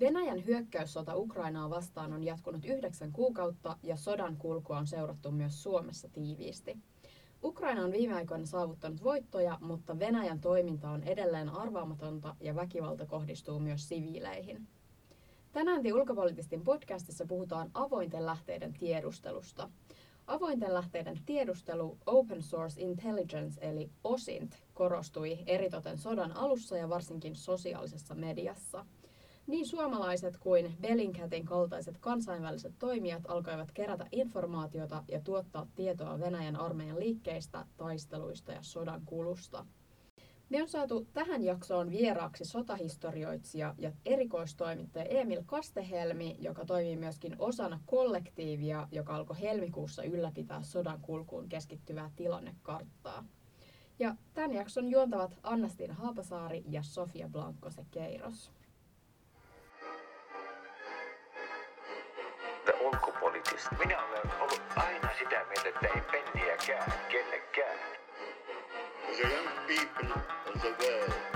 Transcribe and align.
Venäjän 0.00 0.46
hyökkäyssota 0.46 1.16
Ukrainaa 1.16 1.70
vastaan 1.70 2.12
on 2.12 2.24
jatkunut 2.24 2.64
yhdeksän 2.64 3.12
kuukautta 3.12 3.76
ja 3.82 3.96
sodan 3.96 4.36
kulkua 4.36 4.78
on 4.78 4.86
seurattu 4.86 5.30
myös 5.30 5.62
Suomessa 5.62 6.08
tiiviisti. 6.08 6.78
Ukraina 7.44 7.84
on 7.84 7.92
viime 7.92 8.14
aikoina 8.14 8.46
saavuttanut 8.46 9.04
voittoja, 9.04 9.58
mutta 9.60 9.98
Venäjän 9.98 10.40
toiminta 10.40 10.90
on 10.90 11.02
edelleen 11.02 11.48
arvaamatonta 11.48 12.36
ja 12.40 12.54
väkivalta 12.54 13.06
kohdistuu 13.06 13.58
myös 13.58 13.88
siviileihin. 13.88 14.68
Tänään 15.52 15.82
The 15.82 15.92
Ulkopolitistin 15.92 16.64
podcastissa 16.64 17.26
puhutaan 17.26 17.70
avointen 17.74 18.26
lähteiden 18.26 18.74
tiedustelusta. 18.74 19.70
Avointen 20.26 20.74
lähteiden 20.74 21.20
tiedustelu 21.26 21.98
Open 22.06 22.42
Source 22.42 22.80
Intelligence 22.80 23.60
eli 23.60 23.90
OSINT 24.04 24.54
korostui 24.74 25.38
eritoten 25.46 25.98
sodan 25.98 26.32
alussa 26.36 26.76
ja 26.76 26.88
varsinkin 26.88 27.36
sosiaalisessa 27.36 28.14
mediassa– 28.14 28.86
niin 29.48 29.66
suomalaiset 29.66 30.36
kuin 30.36 30.76
Bellingcatin 30.80 31.44
kaltaiset 31.44 31.98
kansainväliset 31.98 32.72
toimijat 32.78 33.22
alkoivat 33.28 33.72
kerätä 33.72 34.06
informaatiota 34.12 35.04
ja 35.08 35.20
tuottaa 35.20 35.66
tietoa 35.74 36.20
Venäjän 36.20 36.56
armeijan 36.56 37.00
liikkeistä, 37.00 37.66
taisteluista 37.76 38.52
ja 38.52 38.62
sodan 38.62 39.02
kulusta. 39.04 39.66
Me 40.48 40.62
on 40.62 40.68
saatu 40.68 41.06
tähän 41.12 41.44
jaksoon 41.44 41.90
vieraaksi 41.90 42.44
sotahistorioitsija 42.44 43.74
ja 43.78 43.92
erikoistoimittaja 44.04 45.04
Emil 45.04 45.42
Kastehelmi, 45.46 46.36
joka 46.38 46.64
toimii 46.64 46.96
myöskin 46.96 47.36
osana 47.38 47.80
kollektiivia, 47.86 48.88
joka 48.92 49.16
alkoi 49.16 49.40
helmikuussa 49.40 50.02
ylläpitää 50.02 50.62
sodan 50.62 51.00
kulkuun 51.02 51.48
keskittyvää 51.48 52.10
tilannekarttaa. 52.16 53.24
Ja 53.98 54.16
tämän 54.34 54.52
jakson 54.52 54.88
juontavat 54.88 55.38
Annastina 55.42 55.94
Haapasaari 55.94 56.64
ja 56.68 56.82
Sofia 56.82 57.28
Blankose 57.28 57.86
Keiros. 57.90 58.57
Ulkopoliittista. 62.88 63.70
Minä 63.78 64.02
olen 64.02 64.40
ollut 64.40 64.62
aina 64.76 65.08
sitä 65.18 65.44
mieltä, 65.48 65.68
että 65.68 65.86
ei 65.94 66.00
penniäkään 66.00 66.92
kellekään. 67.08 67.78
The 69.16 69.22
young 69.22 69.48
people 69.66 70.22
of 70.46 70.60
the 70.60 70.68
world 70.68 71.28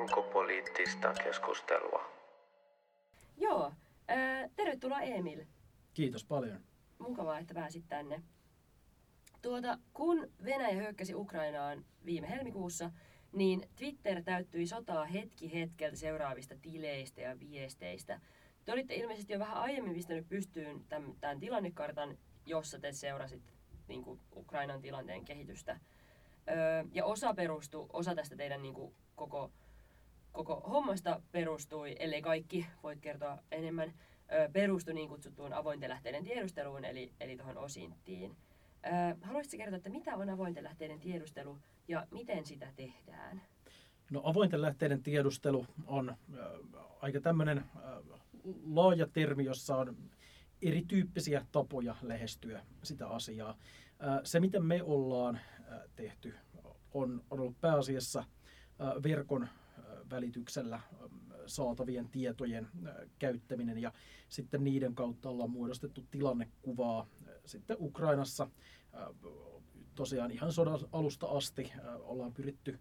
ulkopoliittista 0.00 1.12
keskustelua. 1.24 2.04
Joo, 3.36 3.72
äh, 4.10 4.50
tervetuloa 4.56 5.00
Emil. 5.00 5.44
Kiitos 5.94 6.24
paljon. 6.24 6.60
Mukavaa, 6.98 7.38
että 7.38 7.54
pääsit 7.54 7.84
tänne. 7.88 8.22
Tuota, 9.42 9.78
kun 9.92 10.30
Venäjä 10.44 10.76
hyökkäsi 10.76 11.14
Ukrainaan 11.14 11.84
viime 12.04 12.30
helmikuussa, 12.30 12.90
niin 13.32 13.68
Twitter 13.76 14.22
täyttyi 14.22 14.66
sotaa 14.66 15.04
hetki 15.04 15.54
hetkeltä 15.54 15.96
seuraavista 15.96 16.54
tileistä 16.62 17.20
ja 17.20 17.40
viesteistä. 17.40 18.20
Te 18.64 18.72
olitte 18.72 18.94
ilmeisesti 18.94 19.32
jo 19.32 19.38
vähän 19.38 19.56
aiemmin 19.56 19.94
pistänyt 19.94 20.28
pystyyn 20.28 20.84
tämän, 20.88 21.14
tämän 21.20 21.40
tilannekartan, 21.40 22.18
jossa 22.46 22.78
te 22.78 22.92
seurasit 22.92 23.42
niin 23.88 24.02
kuin, 24.02 24.20
Ukrainan 24.36 24.82
tilanteen 24.82 25.24
kehitystä. 25.24 25.80
Öö, 26.48 26.84
ja 26.92 27.04
osa 27.04 27.34
perustui, 27.34 27.86
osa 27.92 28.14
tästä 28.14 28.36
teidän 28.36 28.62
niin 28.62 28.74
kuin, 28.74 28.94
koko 29.16 29.50
koko 30.32 30.60
hommasta 30.60 31.22
perustui, 31.32 31.96
ellei 31.98 32.22
kaikki, 32.22 32.66
voit 32.82 33.00
kertoa 33.00 33.38
enemmän, 33.50 33.92
perustui 34.52 34.94
niin 34.94 35.08
kutsuttuun 35.08 35.52
avointen 35.52 35.90
lähteiden 35.90 36.24
tiedusteluun, 36.24 36.84
eli, 36.84 37.12
eli 37.20 37.36
tuohon 37.36 37.58
osinttiin. 37.58 38.36
Haluaisitko 39.22 39.56
kertoa, 39.56 39.76
että 39.76 39.90
mitä 39.90 40.16
on 40.16 40.30
avointen 40.30 40.64
lähteiden 40.64 41.00
tiedustelu 41.00 41.58
ja 41.88 42.06
miten 42.10 42.46
sitä 42.46 42.72
tehdään? 42.76 43.42
No 44.10 44.20
avointen 44.24 44.62
lähteiden 44.62 45.02
tiedustelu 45.02 45.66
on 45.86 46.08
äh, 46.10 46.16
aika 47.00 47.20
tämmöinen 47.20 47.58
äh, 47.58 48.20
laaja 48.64 49.06
termi, 49.06 49.44
jossa 49.44 49.76
on 49.76 49.96
erityyppisiä 50.62 51.46
tapoja 51.52 51.96
lähestyä 52.02 52.62
sitä 52.82 53.08
asiaa. 53.08 53.50
Äh, 53.50 54.20
se, 54.24 54.40
miten 54.40 54.64
me 54.64 54.82
ollaan 54.82 55.36
äh, 55.36 55.80
tehty, 55.96 56.34
on, 56.94 57.24
on 57.30 57.40
ollut 57.40 57.60
pääasiassa 57.60 58.24
verkon 59.02 59.48
välityksellä 60.10 60.80
saatavien 61.46 62.08
tietojen 62.08 62.68
käyttäminen 63.18 63.78
ja 63.78 63.92
sitten 64.28 64.64
niiden 64.64 64.94
kautta 64.94 65.28
ollaan 65.28 65.50
muodostettu 65.50 66.04
tilannekuvaa 66.10 67.06
sitten 67.44 67.76
Ukrainassa 67.80 68.50
tosiaan 69.94 70.30
ihan 70.30 70.52
sodan 70.52 70.78
alusta 70.92 71.26
asti 71.26 71.72
ollaan 72.00 72.32
pyritty 72.32 72.78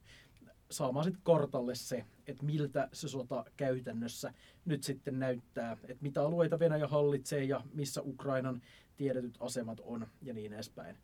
saamaan 0.71 1.03
sitten 1.03 1.23
kartalle 1.23 1.75
se, 1.75 2.05
että 2.27 2.45
miltä 2.45 2.89
se 2.93 3.07
sota 3.07 3.45
käytännössä 3.57 4.33
nyt 4.65 4.83
sitten 4.83 5.19
näyttää, 5.19 5.77
että 5.83 6.03
mitä 6.03 6.21
alueita 6.21 6.59
Venäjä 6.59 6.87
hallitsee 6.87 7.43
ja 7.43 7.61
missä 7.73 8.01
Ukrainan 8.01 8.61
tiedetyt 8.97 9.37
asemat 9.39 9.79
on 9.83 10.07
ja 10.21 10.33
niin 10.33 10.53
edespäin. 10.53 10.97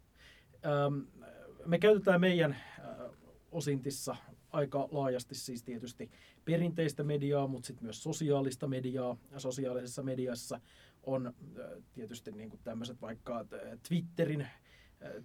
Me 1.65 1.79
käytetään 1.79 2.21
meidän 2.21 2.57
osintissa 3.51 4.15
aika 4.57 4.87
laajasti 4.91 5.35
siis 5.35 5.63
tietysti 5.63 6.09
perinteistä 6.45 7.03
mediaa, 7.03 7.47
mutta 7.47 7.67
sitten 7.67 7.85
myös 7.85 8.03
sosiaalista 8.03 8.67
mediaa. 8.67 9.17
Ja 9.31 9.39
sosiaalisessa 9.39 10.03
mediassa 10.03 10.59
on 11.03 11.33
tietysti 11.93 12.31
niin 12.31 12.49
kuin 12.49 12.59
tämmöiset 12.63 13.01
vaikka 13.01 13.45
Twitterin, 13.87 14.47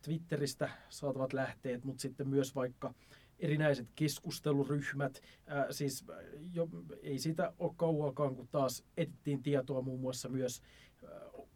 Twitteristä 0.03 0.71
saatavat 0.89 1.33
lähteet, 1.33 1.85
mutta 1.85 2.03
sitten 2.03 2.29
myös 2.29 2.55
vaikka 2.55 2.95
erinäiset 3.39 3.89
keskusteluryhmät. 3.95 5.21
Ää, 5.47 5.73
siis 5.73 6.05
jo, 6.53 6.69
ei 7.03 7.19
siitä 7.19 7.53
ole 7.59 7.73
kauaakaan, 7.77 8.37
kun 8.37 8.49
taas 8.49 8.85
etittiin 8.97 9.43
tietoa 9.43 9.83
muun 9.83 10.01
muassa 10.01 10.29
myös 10.29 10.63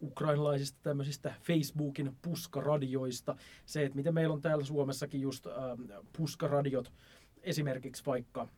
ukrainalaisista 0.03 0.79
tämmöisistä 0.83 1.35
Facebookin 1.43 2.17
puskaradioista. 2.23 3.37
Se, 3.67 3.85
että 3.85 3.97
miten 3.97 4.15
meillä 4.15 4.35
on 4.35 4.43
täällä 4.43 4.65
Suomessakin 4.65 5.21
just 5.21 5.47
ää, 5.47 5.77
puskaradiot, 6.17 6.93
esimerkiksi 7.47 8.03
vaikka 8.07 8.49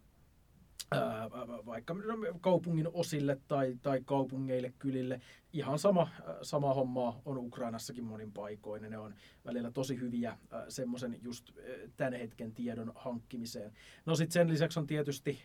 ää, 0.93 1.31
vaikka 1.67 1.95
kaupungin 2.41 2.89
osille 2.93 3.41
tai, 3.49 3.77
tai 3.83 4.01
kaupungeille, 4.05 4.73
kylille. 4.79 5.21
Ihan 5.53 5.79
sama, 5.79 6.09
sama 6.43 6.75
homma 6.75 7.21
on 7.25 7.39
Ukrainassakin 7.39 8.05
monin 8.05 8.33
paikoin. 8.33 8.91
Ne 8.91 8.99
on 8.99 9.15
välillä 9.45 9.71
tosi 9.71 10.01
hyviä 10.01 10.39
semmoisen 10.69 11.19
just 11.23 11.51
tämän 11.97 12.13
hetken 12.13 12.55
tiedon 12.55 12.93
hankkimiseen. 12.95 13.73
No 14.07 14.17
sitten 14.17 14.33
sen 14.33 14.49
lisäksi 14.49 14.79
on 14.79 14.87
tietysti, 14.87 15.39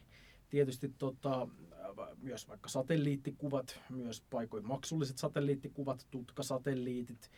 tietysti 0.50 0.94
tota, 0.98 1.48
myös 2.22 2.48
vaikka 2.48 2.70
satelliittikuvat, 2.70 3.80
myös 3.90 4.22
paikoin 4.30 4.68
maksulliset 4.68 5.18
satelliittikuvat, 5.18 6.08
tutkasatelliitit, 6.12 7.32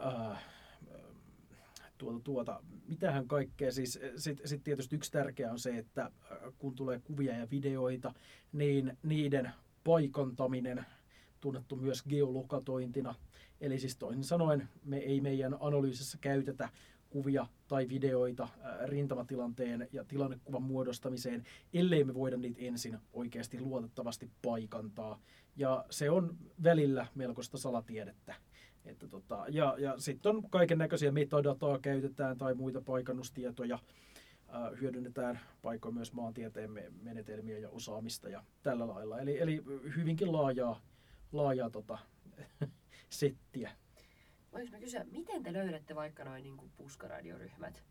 ää, 0.00 0.38
tuota, 2.02 2.20
tuota, 2.24 2.62
mitähän 2.88 3.28
kaikkea. 3.28 3.72
Siis 3.72 4.00
sitten 4.16 4.48
sit 4.48 4.64
tietysti 4.64 4.96
yksi 4.96 5.12
tärkeä 5.12 5.52
on 5.52 5.58
se, 5.58 5.78
että 5.78 6.02
äh, 6.02 6.38
kun 6.58 6.74
tulee 6.74 7.00
kuvia 7.04 7.36
ja 7.36 7.50
videoita, 7.50 8.14
niin 8.52 8.98
niiden 9.02 9.50
paikantaminen, 9.84 10.86
tunnettu 11.40 11.76
myös 11.76 12.02
geolokatointina. 12.02 13.14
Eli 13.60 13.78
siis 13.78 13.96
toisin 13.96 14.24
sanoen 14.24 14.68
me 14.84 14.96
ei 14.96 15.20
meidän 15.20 15.56
analyysissä 15.60 16.18
käytetä 16.20 16.68
kuvia 17.10 17.46
tai 17.68 17.88
videoita 17.88 18.42
äh, 18.42 18.50
rintamatilanteen 18.84 19.88
ja 19.92 20.04
tilannekuvan 20.04 20.62
muodostamiseen, 20.62 21.44
ellei 21.74 22.04
me 22.04 22.14
voida 22.14 22.36
niitä 22.36 22.60
ensin 22.60 22.98
oikeasti 23.12 23.60
luotettavasti 23.60 24.30
paikantaa. 24.42 25.20
Ja 25.56 25.84
se 25.90 26.10
on 26.10 26.36
välillä 26.62 27.06
melkoista 27.14 27.58
salatiedettä. 27.58 28.34
Että 28.86 29.08
tota, 29.08 29.44
ja 29.48 29.76
ja 29.78 29.94
sitten 29.98 30.36
on 30.36 30.50
kaiken 30.50 30.78
näköisiä 30.78 31.12
metadataa 31.12 31.78
käytetään 31.78 32.38
tai 32.38 32.54
muita 32.54 32.80
paikannustietoja. 32.80 33.78
Äh, 34.54 34.80
hyödynnetään 34.80 35.40
paikoin 35.62 35.94
myös 35.94 36.12
maantieteen 36.12 36.70
menetelmiä 37.02 37.58
ja 37.58 37.70
osaamista 37.70 38.28
ja 38.28 38.44
tällä 38.62 38.88
lailla. 38.88 39.20
Eli, 39.20 39.38
eli 39.38 39.62
hyvinkin 39.96 40.32
laajaa, 40.32 40.80
laajaa 41.32 41.70
tota, 41.70 41.98
settiä. 43.10 43.70
Voinko 44.52 44.70
mä 44.70 44.80
kysyä, 44.80 45.04
miten 45.04 45.42
te 45.42 45.52
löydätte 45.52 45.94
vaikka 45.94 46.24
noin 46.24 46.42
niin 46.42 46.56
puskaradioryhmät? 46.76 47.82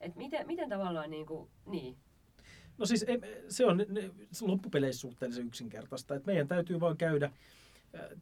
Et 0.00 0.16
miten, 0.16 0.46
miten 0.46 0.68
tavallaan 0.68 1.10
niin 1.10 1.26
kuin, 1.26 1.50
niin? 1.66 1.96
No 2.78 2.86
siis 2.86 3.06
se 3.48 3.66
on 3.66 3.86
loppupeleissä 4.40 5.00
suhteellisen 5.00 5.46
yksinkertaista. 5.46 6.14
Et 6.14 6.26
meidän 6.26 6.48
täytyy 6.48 6.80
vain 6.80 6.96
käydä 6.96 7.30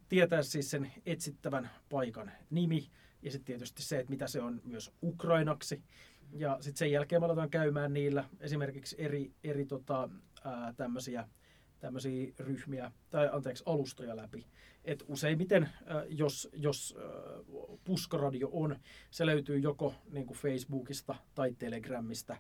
tietää 0.09 0.43
siis 0.43 0.71
sen 0.71 0.93
etsittävän 1.07 1.71
paikan 1.89 2.33
nimi 2.51 2.91
ja 3.23 3.31
sitten 3.31 3.47
tietysti 3.47 3.83
se, 3.83 3.99
että 3.99 4.11
mitä 4.11 4.27
se 4.27 4.41
on 4.41 4.61
myös 4.65 4.93
ukrainaksi. 5.03 5.83
Ja 6.33 6.59
sitten 6.61 6.79
sen 6.79 6.93
jälkeen 6.93 7.23
me 7.23 7.27
aletaan 7.27 7.51
käymään 7.51 7.93
niillä 7.93 8.25
esimerkiksi 8.41 8.97
eri, 8.99 9.33
eri 9.45 9.67
tota, 9.67 10.09
ää, 10.45 10.73
tämmöisiä 10.77 11.29
tämmöisiä 11.81 12.33
ryhmiä, 12.39 12.93
tai 13.11 13.29
anteeksi, 13.33 13.63
alustoja 13.67 14.17
läpi. 14.17 14.47
Et 14.85 15.05
useimmiten, 15.09 15.63
äh, 15.63 15.71
jos, 16.09 16.49
jos 16.53 16.97
puskaradio 17.85 18.49
on, 18.53 18.77
se 19.11 19.27
löytyy 19.27 19.59
joko 19.59 19.95
niin 20.11 20.27
kuin 20.27 20.39
Facebookista 20.39 21.15
tai 21.35 21.55
Telegramista. 21.59 22.37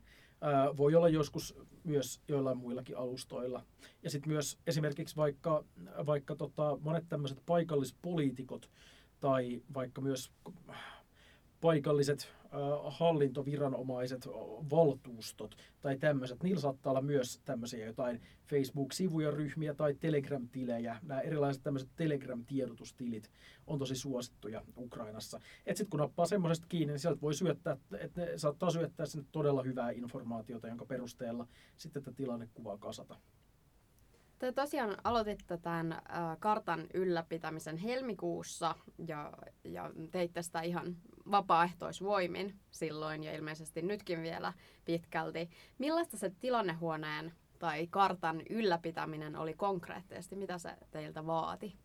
Voi 0.76 0.94
olla 0.94 1.08
joskus 1.08 1.56
myös 1.84 2.20
joillain 2.28 2.58
muillakin 2.58 2.96
alustoilla. 2.96 3.64
Ja 4.02 4.10
sitten 4.10 4.32
myös 4.32 4.58
esimerkiksi 4.66 5.16
vaikka, 5.16 5.64
vaikka 6.06 6.36
tota, 6.36 6.78
monet 6.80 7.08
tämmöiset 7.08 7.42
paikallispoliitikot 7.46 8.70
tai 9.20 9.62
vaikka 9.74 10.00
myös 10.00 10.32
paikalliset 11.60 12.28
hallintoviranomaiset, 12.84 14.26
valtuustot 14.70 15.56
tai 15.80 15.98
tämmöiset, 15.98 16.42
niillä 16.42 16.60
saattaa 16.60 16.90
olla 16.90 17.02
myös 17.02 17.40
tämmöisiä 17.44 17.86
jotain 17.86 18.20
Facebook-sivuja, 18.46 19.30
ryhmiä 19.30 19.74
tai 19.74 19.94
Telegram-tilejä. 19.94 20.98
Nämä 21.02 21.20
erilaiset 21.20 21.62
tämmöiset 21.62 21.88
Telegram-tiedotustilit 21.96 23.30
on 23.66 23.78
tosi 23.78 23.94
suosittuja 23.94 24.62
Ukrainassa. 24.76 25.40
Et 25.66 25.76
sitten 25.76 25.90
kun 25.90 26.00
nappaa 26.00 26.26
semmoisesta 26.26 26.66
kiinni, 26.68 26.92
niin 26.92 27.00
sieltä 27.00 27.20
voi 27.20 27.34
syöttää, 27.34 27.76
että 27.98 28.20
ne 28.20 28.38
saattaa 28.38 28.70
syöttää 28.70 29.06
sinne 29.06 29.26
todella 29.32 29.62
hyvää 29.62 29.90
informaatiota, 29.90 30.68
jonka 30.68 30.86
perusteella 30.86 31.46
sitten 31.76 32.02
tätä 32.02 32.16
tilannekuvaa 32.16 32.78
kasata. 32.78 33.16
Te 34.38 34.52
tosiaan 34.52 34.96
aloititte 35.04 35.58
tämän 35.58 35.92
äh, 35.92 36.00
kartan 36.38 36.86
ylläpitämisen 36.94 37.76
helmikuussa 37.76 38.74
ja, 39.08 39.32
ja 39.64 39.90
teitte 40.10 40.42
sitä 40.42 40.60
ihan 40.60 40.96
vapaaehtoisvoimin 41.30 42.54
silloin 42.70 43.24
ja 43.24 43.32
ilmeisesti 43.32 43.82
nytkin 43.82 44.22
vielä 44.22 44.52
pitkälti. 44.84 45.50
Millaista 45.78 46.16
se 46.16 46.30
tilannehuoneen 46.40 47.32
tai 47.58 47.86
kartan 47.86 48.42
ylläpitäminen 48.50 49.36
oli 49.36 49.54
konkreettisesti? 49.54 50.36
Mitä 50.36 50.58
se 50.58 50.76
teiltä 50.90 51.26
vaati? 51.26 51.76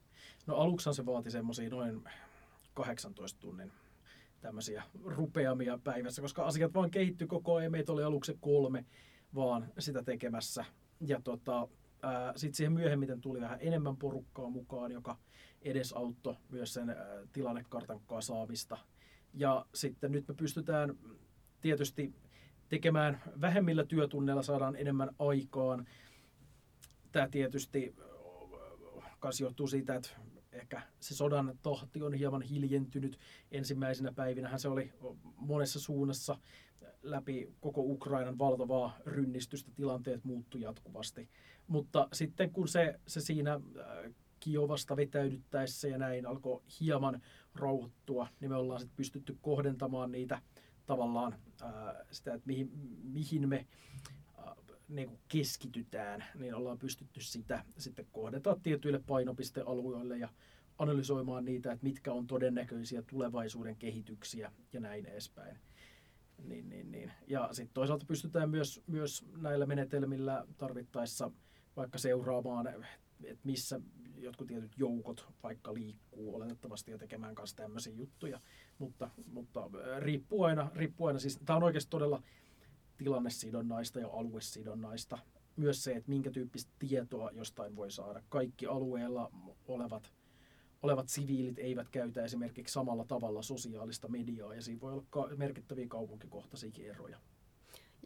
No 0.48 0.56
aluksi 0.56 0.94
se 0.94 1.06
vaati 1.06 1.32
semmoisia 1.32 1.70
noin 1.70 2.04
18 2.74 3.40
tunnin 3.40 3.72
tämmöisiä 4.42 4.84
rupeamia 5.06 5.80
päivässä, 5.84 6.22
koska 6.22 6.46
asiat 6.46 6.74
vaan 6.74 6.92
kehittyi 6.92 7.28
koko 7.28 7.56
ajan. 7.56 7.72
Meitä 7.72 7.92
oli 7.92 8.04
aluksi 8.04 8.38
kolme 8.42 8.86
vaan 9.36 9.72
sitä 9.80 10.04
tekemässä. 10.04 10.66
Ja 11.08 11.22
tota, 11.22 11.68
sitten 12.36 12.56
siihen 12.56 12.74
myöhemmin 12.74 13.22
tuli 13.22 13.42
vähän 13.42 13.60
enemmän 13.62 13.98
porukkaa 13.98 14.50
mukaan, 14.50 14.92
joka 14.92 15.18
edesauttoi 15.62 16.36
myös 16.50 16.74
sen 16.74 16.96
tilannekartan 17.34 18.02
kasaamista. 18.08 18.78
Ja 19.34 19.66
sitten 19.74 20.12
nyt 20.12 20.28
me 20.28 20.34
pystytään 20.34 20.98
tietysti 21.62 22.14
tekemään 22.70 23.22
vähemmillä 23.42 23.86
työtunneilla, 23.86 24.44
saadaan 24.44 24.76
enemmän 24.76 25.10
aikaan. 25.20 25.88
Tämä 27.12 27.28
tietysti 27.28 27.96
myös 29.24 29.42
johtuu 29.42 29.68
siitä, 29.68 29.96
että 29.96 30.10
ehkä 30.52 30.82
se 31.00 31.16
sodan 31.16 31.60
tahti 31.62 32.02
on 32.02 32.14
hieman 32.14 32.42
hiljentynyt. 32.42 33.20
Ensimmäisenä 33.52 34.12
päivinä 34.12 34.58
se 34.58 34.68
oli 34.68 34.94
monessa 35.36 35.80
suunnassa 35.80 36.38
läpi 37.04 37.54
koko 37.62 37.82
Ukrainan 37.82 38.40
valtavaa 38.40 38.98
rynnistystä, 39.06 39.72
tilanteet 39.76 40.24
muuttu 40.24 40.58
jatkuvasti. 40.58 41.30
Mutta 41.68 42.08
sitten 42.14 42.52
kun 42.52 42.68
se, 42.68 43.00
se 43.08 43.22
siinä 43.22 43.54
äh, 43.54 44.14
Kiovasta 44.40 44.96
vetäydyttäessä 44.96 45.88
ja 45.88 45.98
näin 45.98 46.26
alkoi 46.26 46.62
hieman 46.80 47.22
rauhoittua, 47.56 48.28
niin 48.40 48.52
me 48.52 48.56
ollaan 48.56 48.80
sitten 48.80 48.98
pystytty 48.98 49.38
kohdentamaan 49.42 50.12
niitä 50.12 50.42
tavallaan 50.86 51.36
äh, 51.62 51.70
sitä, 52.12 52.34
että 52.34 52.48
mihin, 52.48 52.72
mihin 53.04 53.50
me 53.50 53.68
ää, 54.38 54.50
äh, 54.50 54.56
niin 54.88 55.20
keskitytään, 55.28 56.24
niin 56.36 56.56
ollaan 56.56 56.80
pystytty 56.80 57.22
sitä 57.22 57.66
sitten 57.78 58.08
kohdentaa 58.12 58.56
tietyille 58.64 59.00
painopistealueille 59.08 60.18
ja 60.18 60.30
analysoimaan 60.78 61.46
niitä, 61.46 61.72
että 61.72 61.84
mitkä 61.84 62.14
on 62.14 62.28
todennäköisiä 62.28 63.02
tulevaisuuden 63.02 63.76
kehityksiä 63.76 64.52
ja 64.74 64.80
näin 64.80 65.06
edespäin. 65.06 65.58
Niin, 66.44 66.70
niin, 66.70 66.92
niin. 66.92 67.12
Ja 67.28 67.50
sitten 67.52 67.74
toisaalta 67.74 68.06
pystytään 68.06 68.50
myös, 68.50 68.82
myös 68.88 69.26
näillä 69.38 69.66
menetelmillä 69.66 70.46
tarvittaessa 70.58 71.32
vaikka 71.78 71.98
seuraamaan, 71.98 72.68
että 72.68 73.42
missä 73.44 73.80
jotkut 74.18 74.48
tietyt 74.48 74.72
joukot 74.78 75.26
vaikka 75.44 75.74
liikkuu 75.74 76.36
oletettavasti 76.36 76.92
ja 76.92 76.98
tekemään 76.98 77.36
kanssa 77.36 77.56
tämmöisiä 77.56 77.94
juttuja. 77.94 78.40
Mutta, 78.78 79.10
mutta 79.32 79.70
riippuu 80.00 80.44
aina, 80.44 80.72
riippuu 80.76 81.08
aina 81.08 81.20
siis 81.20 81.40
tämä 81.46 81.58
on 81.58 81.64
oikeasti 81.64 81.90
todella 81.90 82.24
tilannesidonnaista 82.98 84.00
ja 84.00 84.08
aluesidonnaista. 84.08 85.18
Myös 85.56 85.84
se, 85.84 85.92
että 85.92 86.10
minkä 86.10 86.32
tyyppistä 86.32 86.72
tietoa 86.80 87.32
jostain 87.32 87.76
voi 87.76 87.92
saada. 87.92 88.24
Kaikki 88.30 88.66
alueella 88.66 89.32
olevat 89.68 90.12
olevat 90.84 91.10
siviilit 91.10 91.60
eivät 91.60 91.90
käytä 91.90 92.24
esimerkiksi 92.24 92.74
samalla 92.74 93.06
tavalla 93.06 93.42
sosiaalista 93.42 94.08
mediaa 94.08 94.56
ja 94.56 94.62
siinä 94.62 94.82
voi 94.82 94.92
olla 94.94 95.36
merkittäviä 95.38 95.88
kaupunkikohtaisia 95.88 96.72
eroja. 96.78 97.20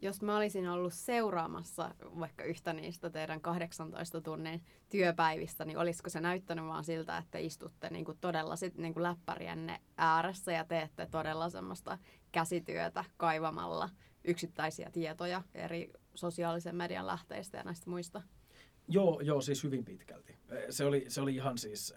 Jos 0.02 0.22
mä 0.22 0.38
olisin 0.38 0.70
ollut 0.70 0.94
seuraamassa 0.94 1.96
vaikka 2.20 2.44
yhtä 2.44 2.74
niistä 2.74 3.10
teidän 3.10 3.42
18 3.42 4.22
tunnin 4.22 4.62
työpäivistä, 4.90 5.66
niin 5.66 5.78
olisiko 5.78 6.10
se 6.10 6.20
näyttänyt 6.20 6.66
vaan 6.66 6.84
siltä, 6.84 7.18
että 7.18 7.38
istutte 7.38 7.90
niin 7.90 8.06
kuin 8.06 8.18
todella 8.22 8.56
sit 8.56 8.78
niin 8.78 8.94
kuin 8.94 9.04
läppärienne 9.04 9.82
ääressä 9.98 10.52
ja 10.52 10.66
teette 10.66 11.08
todella 11.12 11.50
semmoista 11.50 11.98
käsityötä 12.32 13.06
kaivamalla 13.18 13.90
yksittäisiä 14.24 14.90
tietoja 14.92 15.44
eri 15.54 15.92
sosiaalisen 16.16 16.76
median 16.76 17.08
lähteistä 17.08 17.58
ja 17.58 17.64
näistä 17.64 17.90
muista? 17.90 18.22
Joo, 18.88 19.22
joo 19.22 19.42
siis 19.42 19.64
hyvin 19.64 19.86
pitkälti. 19.86 20.36
Se 20.70 20.86
oli, 20.86 21.06
se 21.08 21.22
oli 21.22 21.36
ihan 21.36 21.58
siis 21.58 21.96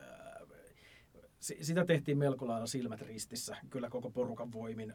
sitä 1.41 1.85
tehtiin 1.85 2.19
melko 2.19 2.49
lailla 2.49 2.67
silmät 2.67 3.01
ristissä, 3.01 3.57
kyllä 3.71 3.91
koko 3.91 4.11
porukan 4.11 4.53
voimin. 4.53 4.95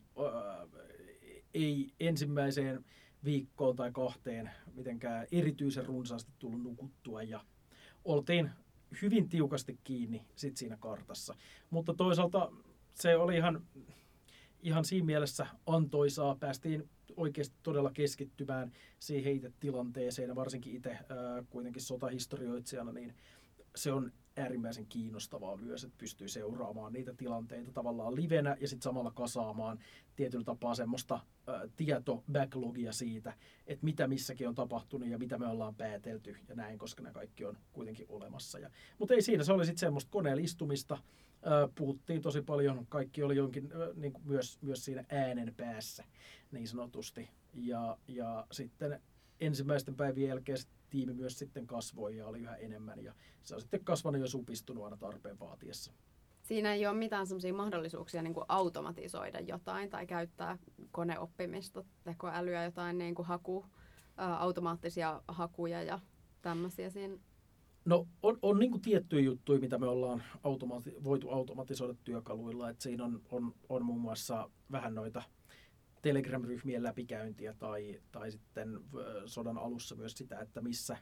Ei 1.56 1.94
ensimmäiseen 2.00 2.86
viikkoon 3.24 3.75
tai 3.75 3.92
kahteen 3.92 4.52
mitenkään 4.74 5.28
erityisen 5.31 5.86
runsaasti 5.86 6.31
tullut 6.40 6.63
nukuttua 6.63 7.24
ja 7.24 7.46
oltiin 8.06 8.50
hyvin 9.02 9.30
tiukasti 9.30 9.80
kiinni 9.84 10.25
sit 10.36 10.57
siinä 10.57 10.78
kartassa. 10.80 11.36
Mutta 11.69 11.94
toisaalta 11.94 12.52
se 12.94 13.16
oli 13.16 13.36
ihan, 13.36 13.62
ihan 14.62 14.86
siinä 14.86 15.06
mielessä 15.06 15.48
antoisaa. 15.66 16.36
Päästiin 16.36 16.90
oikeasti 17.18 17.56
todella 17.63 17.92
keskittymään 17.92 18.72
siihen 19.00 19.35
itse 19.35 19.52
tilanteeseen 19.59 20.30
ja 20.30 20.35
varsinkin 20.35 20.76
itse 20.76 20.97
kuitenkin 21.50 21.81
sotahistorioitsijana, 21.81 22.92
niin 22.92 23.16
se 23.76 23.92
on 23.92 24.12
äärimmäisen 24.37 24.85
kiinnostavaa 24.85 25.57
myös, 25.57 25.83
että 25.83 25.97
pystyy 25.97 26.27
seuraamaan 26.27 26.94
niitä 26.94 27.13
tilanteita 27.13 27.71
tavallaan 27.71 28.15
livenä 28.15 28.57
ja 28.61 28.68
sitten 28.68 28.83
samalla 28.83 29.11
kasaamaan 29.11 29.80
tietyllä 30.15 30.44
tapaa 30.44 30.75
semmoista 30.75 31.19
tieto-backlogia 31.75 32.92
siitä, 32.92 33.33
että 33.68 33.85
mitä 33.85 34.07
missäkin 34.07 34.47
on 34.47 34.56
tapahtunut 34.56 35.09
ja 35.09 35.18
mitä 35.18 35.37
me 35.37 35.47
ollaan 35.47 35.75
päätelty 35.75 36.37
ja 36.47 36.56
näin, 36.56 36.80
koska 36.80 37.04
ne 37.04 37.11
kaikki 37.11 37.45
on 37.45 37.57
kuitenkin 37.73 38.06
olemassa. 38.09 38.59
Ja, 38.59 38.69
mutta 38.99 39.13
ei 39.13 39.21
siinä, 39.21 39.44
se 39.44 39.54
oli 39.54 39.65
sitten 39.65 39.80
semmoista 39.80 40.11
koneella 40.11 40.44
istumista, 40.44 40.97
puhuttiin 41.75 42.21
tosi 42.21 42.42
paljon, 42.42 42.85
kaikki 42.89 43.23
oli 43.23 43.35
jonkin 43.35 43.69
niin 43.95 44.13
kuin 44.13 44.27
myös, 44.27 44.61
myös 44.61 44.85
siinä 44.85 45.06
äänen 45.09 45.54
päässä 45.57 46.04
niin 46.51 46.68
sanotusti. 46.68 47.30
Ja, 47.54 47.97
ja 48.07 48.47
sitten 48.51 49.01
ensimmäisten 49.39 49.95
päivien 49.95 50.30
jälkeen 50.30 50.57
tiimi 50.89 51.13
myös 51.13 51.39
sitten 51.39 51.68
kasvoi 51.68 52.18
ja 52.18 52.27
oli 52.27 52.39
yhä 52.39 52.56
enemmän 52.56 53.04
ja 53.04 53.13
se 53.44 53.56
on 53.56 53.61
sitten 53.61 53.83
kasvanut 53.85 54.21
ja 54.21 54.27
supistunut 54.27 54.83
aina 54.83 54.97
tarpeen 54.97 55.39
vaatiessa. 55.39 55.92
Siinä 56.44 56.73
ei 56.73 56.87
ole 56.87 56.97
mitään 56.97 57.27
sellaisia 57.27 57.54
mahdollisuuksia 57.54 58.21
niin 58.21 58.33
kuin 58.33 58.45
automatisoida 58.47 59.39
jotain 59.39 59.89
tai 59.89 60.07
käyttää 60.07 60.57
koneoppimista, 60.92 61.83
tekoälyä, 62.04 62.63
jotain 62.63 62.97
niin 62.97 63.15
kuin 63.15 63.25
haku, 63.25 63.65
ä, 64.19 64.35
automaattisia 64.35 65.21
hakuja 65.27 65.83
ja 65.83 65.99
tämmöisiä 66.42 66.89
siinä 66.89 67.18
No 67.85 68.07
on, 68.23 68.39
on 68.42 68.59
niin 68.59 68.81
tiettyjä 68.81 69.21
juttuja, 69.21 69.59
mitä 69.59 69.77
me 69.77 69.87
ollaan 69.87 70.23
automati- 70.44 71.04
voitu 71.04 71.30
automatisoida 71.30 71.94
työkaluilla. 72.04 72.69
Et 72.69 72.81
siinä 72.81 73.06
on, 73.06 73.21
on, 73.31 73.54
on 73.69 73.85
muun 73.85 74.01
muassa 74.01 74.49
vähän 74.71 74.95
noita 74.95 75.23
Telegram-ryhmien 76.06 76.83
läpikäyntiä 76.83 77.54
tai, 77.54 78.02
tai 78.12 78.31
sitten 78.31 78.80
sodan 79.26 79.57
alussa 79.57 79.95
myös 79.95 80.14
sitä, 80.14 80.40
että 80.40 80.62
missä, 80.62 80.97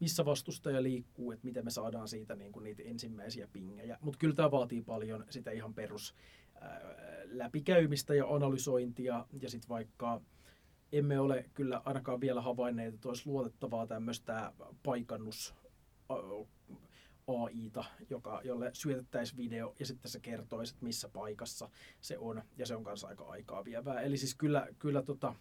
missä 0.00 0.24
vastustaja 0.24 0.82
liikkuu, 0.82 1.32
että 1.32 1.44
miten 1.44 1.64
me 1.64 1.70
saadaan 1.70 2.08
siitä 2.08 2.36
niin 2.36 2.52
kuin 2.52 2.64
niitä 2.64 2.82
ensimmäisiä 2.86 3.48
pingejä. 3.52 3.98
Mutta 4.00 4.18
kyllä 4.18 4.34
tämä 4.34 4.50
vaatii 4.50 4.82
paljon 4.82 5.24
sitä 5.30 5.50
ihan 5.50 5.74
perus 5.74 6.14
läpikäymistä 7.24 8.14
ja 8.14 8.26
analysointia 8.26 9.26
ja 9.42 9.50
sitten 9.50 9.68
vaikka 9.68 10.20
emme 10.92 11.20
ole 11.20 11.50
kyllä 11.54 11.82
ainakaan 11.84 12.20
vielä 12.20 12.40
havainneet, 12.40 12.94
että 12.94 13.08
olisi 13.08 13.26
luotettavaa 13.26 13.86
tämmöistä 13.86 14.52
paikannus 14.82 15.54
AIta, 17.26 17.84
joka, 18.10 18.40
jolle 18.44 18.70
syötettäisiin 18.72 19.36
video 19.36 19.74
ja 19.78 19.86
sitten 19.86 20.10
se 20.10 20.20
kertoisi, 20.20 20.74
että 20.74 20.84
missä 20.84 21.08
paikassa 21.08 21.68
se 22.00 22.18
on. 22.18 22.42
Ja 22.56 22.66
se 22.66 22.76
on 22.76 22.84
kanssa 22.84 23.08
aika 23.08 23.24
aikaa 23.24 23.64
vievää. 23.64 24.00
Eli 24.00 24.16
siis 24.16 24.34
kyllä, 24.34 24.68
kyllä 24.78 25.02
tota, 25.02 25.34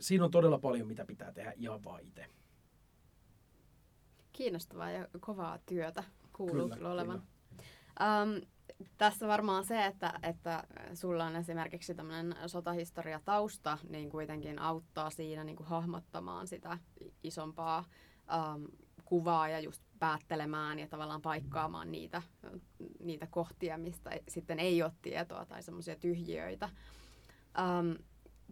siinä 0.00 0.24
on 0.24 0.30
todella 0.30 0.58
paljon, 0.58 0.88
mitä 0.88 1.04
pitää 1.04 1.32
tehdä 1.32 1.52
ihan 1.56 1.84
vaan 1.84 2.02
itse. 2.02 2.26
Kiinnostavaa 4.32 4.90
ja 4.90 5.08
kovaa 5.20 5.58
työtä 5.66 6.04
kuuluu 6.32 6.62
kyllä, 6.62 6.76
kyllä 6.76 6.90
olevan. 6.90 7.22
Kyllä. 7.22 8.22
Um, 8.22 8.46
tässä 8.98 9.28
varmaan 9.28 9.64
se, 9.64 9.86
että, 9.86 10.12
että 10.22 10.64
sulla 10.94 11.24
on 11.24 11.36
esimerkiksi 11.36 11.94
tämmöinen 11.94 12.34
sotahistoria 12.46 13.20
tausta, 13.24 13.78
niin 13.88 14.10
kuitenkin 14.10 14.58
auttaa 14.58 15.10
siinä 15.10 15.44
niin 15.44 15.56
kuin 15.56 15.66
hahmottamaan 15.66 16.46
sitä 16.46 16.78
isompaa 17.22 17.84
um, 18.54 18.68
kuvaa 19.04 19.48
ja 19.48 19.60
just 19.60 19.82
päättelemään 19.98 20.78
ja 20.78 20.88
tavallaan 20.88 21.22
paikkaamaan 21.22 21.92
niitä, 21.92 22.22
niitä 23.00 23.26
kohtia, 23.26 23.78
mistä 23.78 24.10
sitten 24.28 24.58
ei 24.58 24.82
ole 24.82 24.92
tietoa 25.02 25.46
tai 25.46 25.62
semmoisia 25.62 25.96
tyhjiöitä. 25.96 26.68
Um, 27.58 27.96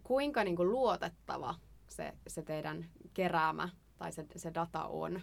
kuinka 0.02 0.44
niin 0.44 0.56
kuin 0.56 0.72
luotettava 0.72 1.54
se, 1.88 2.12
se 2.26 2.42
teidän 2.42 2.86
keräämä 3.14 3.68
tai 3.96 4.12
se, 4.12 4.26
se 4.36 4.54
data 4.54 4.84
on? 4.84 5.20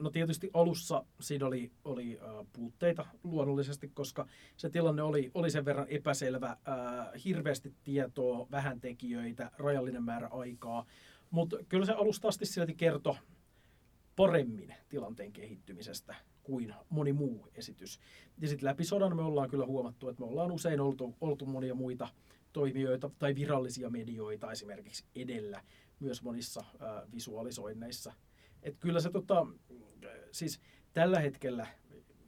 No 0.00 0.10
tietysti 0.10 0.50
alussa 0.54 1.04
siinä 1.20 1.46
oli, 1.46 1.72
oli 1.84 2.18
puutteita 2.52 3.06
luonnollisesti, 3.24 3.88
koska 3.88 4.26
se 4.56 4.70
tilanne 4.70 5.02
oli, 5.02 5.30
oli 5.34 5.50
sen 5.50 5.64
verran 5.64 5.86
epäselvä, 5.88 6.56
hirveästi 7.24 7.74
tietoa, 7.84 8.46
vähän 8.50 8.80
tekijöitä, 8.80 9.50
rajallinen 9.58 10.02
määrä 10.02 10.28
aikaa, 10.28 10.86
mutta 11.30 11.56
kyllä 11.68 11.86
se 11.86 11.92
alusta 11.92 12.28
asti 12.28 12.46
silti 12.46 12.74
kertoi 12.74 13.14
paremmin 14.16 14.74
tilanteen 14.88 15.32
kehittymisestä 15.32 16.14
kuin 16.42 16.74
moni 16.88 17.12
muu 17.12 17.48
esitys. 17.54 18.00
Ja 18.38 18.48
sitten 18.48 18.66
läpi 18.66 18.84
sodan 18.84 19.16
me 19.16 19.22
ollaan 19.22 19.50
kyllä 19.50 19.66
huomattu, 19.66 20.08
että 20.08 20.22
me 20.22 20.26
ollaan 20.26 20.52
usein 20.52 20.80
oltu, 20.80 21.14
oltu 21.20 21.46
monia 21.46 21.74
muita 21.74 22.08
toimijoita 22.52 23.10
tai 23.18 23.34
virallisia 23.34 23.90
medioita 23.90 24.52
esimerkiksi 24.52 25.04
edellä 25.16 25.62
myös 26.00 26.22
monissa 26.22 26.64
ää, 26.80 27.06
visualisoinneissa. 27.12 28.12
Et 28.62 28.76
kyllä 28.80 29.00
se 29.00 29.10
tota, 29.10 29.46
siis 30.32 30.60
tällä 30.92 31.20
hetkellä 31.20 31.66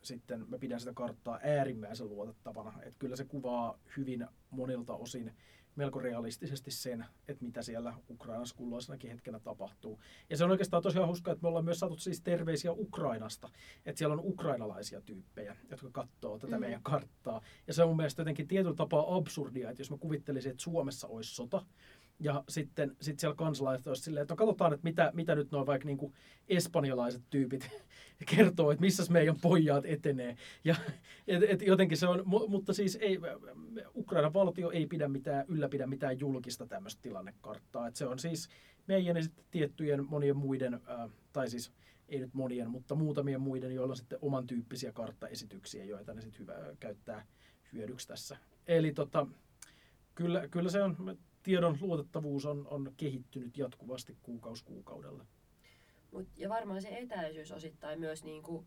sitten 0.03 0.45
mä 0.49 0.59
pidän 0.59 0.81
sitä 0.81 0.93
karttaa 0.95 1.41
äärimmäisen 1.43 2.09
luotettavana. 2.09 2.83
Että 2.83 2.99
kyllä 2.99 3.17
se 3.17 3.25
kuvaa 3.25 3.79
hyvin 3.97 4.27
monilta 4.51 4.95
osin 4.95 5.33
melko 5.77 6.01
realistisesti 6.01 6.71
sen, 6.71 7.05
että 7.29 7.45
mitä 7.45 7.63
siellä 7.63 7.95
Ukrainassa 8.11 8.57
kulloisenakin 8.57 9.11
hetkenä 9.11 9.41
tapahtuu. 9.41 10.01
Ja 10.31 10.37
se 10.37 10.45
on 10.45 10.51
oikeastaan 10.51 10.83
tosiaan 10.83 11.07
hauskaa, 11.07 11.33
että 11.33 11.43
me 11.43 11.49
ollaan 11.49 11.65
myös 11.65 11.79
saatu 11.79 11.97
siis 11.97 12.21
terveisiä 12.21 12.73
Ukrainasta, 12.73 13.51
että 13.87 13.99
siellä 13.99 14.13
on 14.13 14.25
ukrainalaisia 14.25 15.01
tyyppejä, 15.01 15.57
jotka 15.71 15.91
katsoo 15.93 16.39
tätä 16.39 16.57
mm. 16.57 16.61
meidän 16.61 16.83
karttaa. 16.83 17.41
Ja 17.67 17.75
se 17.75 17.83
on 17.83 17.89
mun 17.89 17.97
mielestä 17.97 18.21
jotenkin 18.21 18.49
tietyllä 18.49 18.77
tapaa 18.77 19.17
absurdia, 19.17 19.71
että 19.71 19.81
jos 19.81 19.91
mä 19.91 19.97
kuvittelisin, 19.97 20.51
että 20.51 20.63
Suomessa 20.63 21.09
olisi 21.09 21.35
sota, 21.35 21.67
ja 22.21 22.45
sitten 22.49 22.97
sit 23.01 23.19
siellä 23.19 23.37
kansalaiset 23.37 23.87
olisivat 23.87 24.05
silleen, 24.05 24.23
että 24.23 24.35
no 24.35 24.37
katsotaan, 24.37 24.73
että 24.73 24.85
mitä, 24.85 25.11
mitä 25.15 25.35
nyt 25.35 25.51
noin 25.51 25.67
vaikka 25.67 25.87
niin 25.87 26.15
espanjalaiset 26.49 27.23
tyypit 27.31 27.71
kertoo, 28.37 28.71
että 28.71 28.81
missä 28.81 29.13
meidän 29.13 29.37
pojat 29.43 29.85
etenee. 29.87 30.37
Ja, 30.65 30.75
et, 31.29 31.43
et 31.43 31.63
jotenkin 31.63 31.99
se 31.99 32.07
on, 32.07 32.23
mutta 32.27 32.73
siis 32.73 32.99
ei, 33.01 33.19
Ukrainan 33.95 34.35
valtio 34.35 34.71
ei 34.71 34.87
pidä 34.87 35.09
mitään, 35.09 35.45
ylläpidä 35.49 35.87
mitään 35.87 36.21
julkista 36.21 36.67
tämmöistä 36.67 37.03
tilannekarttaa. 37.03 37.89
Et 37.89 37.97
se 37.97 38.07
on 38.07 38.19
siis 38.19 38.49
meidän 38.87 39.17
ja 39.17 39.23
sitten 39.23 39.45
tiettyjen 39.51 40.07
monien 40.09 40.37
muiden, 40.37 40.75
äh, 40.75 41.11
tai 41.33 41.51
siis 41.51 41.73
ei 42.09 42.19
nyt 42.19 42.35
monien, 42.35 42.71
mutta 42.71 42.95
muutamien 42.95 43.41
muiden, 43.41 43.75
joilla 43.75 43.93
on 43.93 43.97
sitten 43.97 44.19
oman 44.23 44.47
tyyppisiä 44.47 44.93
karttaesityksiä, 44.93 45.85
joita 45.85 46.15
ne 46.15 46.21
sitten 46.21 46.41
hyvä, 46.41 46.55
käyttää 46.81 47.27
hyödyksi 47.73 48.09
tässä. 48.09 48.37
Eli 48.67 48.93
tota, 48.93 49.27
kyllä, 50.15 50.49
kyllä 50.49 50.71
se 50.71 50.83
on, 50.83 51.19
tiedon 51.45 51.79
luotettavuus 51.81 52.47
on, 52.47 52.67
on 52.71 52.93
kehittynyt 52.97 53.59
jatkuvasti 53.59 54.17
kuukausi 54.23 54.65
kuukaudella. 54.65 55.27
Mut, 56.13 56.29
ja 56.37 56.49
varmaan 56.49 56.83
se 56.83 56.89
etäisyys 56.99 57.53
osittain 57.53 58.01
myös 58.01 58.25
niin 58.25 58.43
kuin 58.43 58.67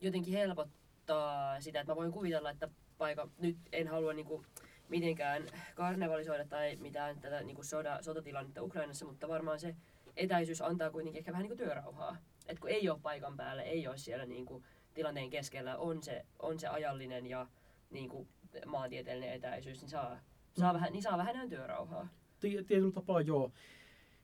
jotenkin 0.00 0.34
helpottaa 0.34 1.60
sitä, 1.60 1.80
että 1.80 1.92
mä 1.92 1.96
voin 1.96 2.12
kuvitella, 2.12 2.50
että 2.50 2.68
paikka, 2.98 3.28
nyt 3.38 3.56
en 3.72 3.88
halua 3.88 4.12
niin 4.12 4.26
kuin 4.26 4.46
mitenkään 4.88 5.46
karnevalisoida 5.74 6.44
tai 6.44 6.76
mitään 6.76 7.20
tätä 7.20 7.42
niin 7.42 7.54
kuin 7.54 7.66
soda, 7.66 8.02
sotatilannetta 8.02 8.62
Ukrainassa, 8.62 9.06
mutta 9.06 9.28
varmaan 9.28 9.60
se 9.60 9.76
etäisyys 10.16 10.62
antaa 10.62 10.90
kuitenkin 10.90 11.18
ehkä 11.18 11.32
vähän 11.32 11.42
niin 11.42 11.56
kuin 11.56 11.58
työrauhaa. 11.58 12.16
Et 12.48 12.58
kun 12.58 12.70
ei 12.70 12.88
ole 12.88 13.00
paikan 13.02 13.36
päällä, 13.36 13.62
ei 13.62 13.88
ole 13.88 13.98
siellä 13.98 14.26
niin 14.26 14.46
kuin 14.46 14.64
tilanteen 14.94 15.30
keskellä, 15.30 15.76
on 15.76 16.02
se, 16.02 16.26
on 16.38 16.58
se 16.58 16.68
ajallinen 16.68 17.26
ja 17.26 17.46
niin 17.90 18.08
kuin 18.08 18.28
maantieteellinen 18.66 19.34
etäisyys, 19.34 19.80
niin 19.80 19.90
saa, 19.90 20.20
saa, 20.58 20.72
mm. 20.72 20.74
vähän, 20.74 20.92
niin 20.92 21.02
saa 21.02 21.18
vähän 21.18 21.48
työrauhaa. 21.48 22.08
Tietyllä 22.40 22.92
tapaa 22.92 23.20
joo. 23.20 23.52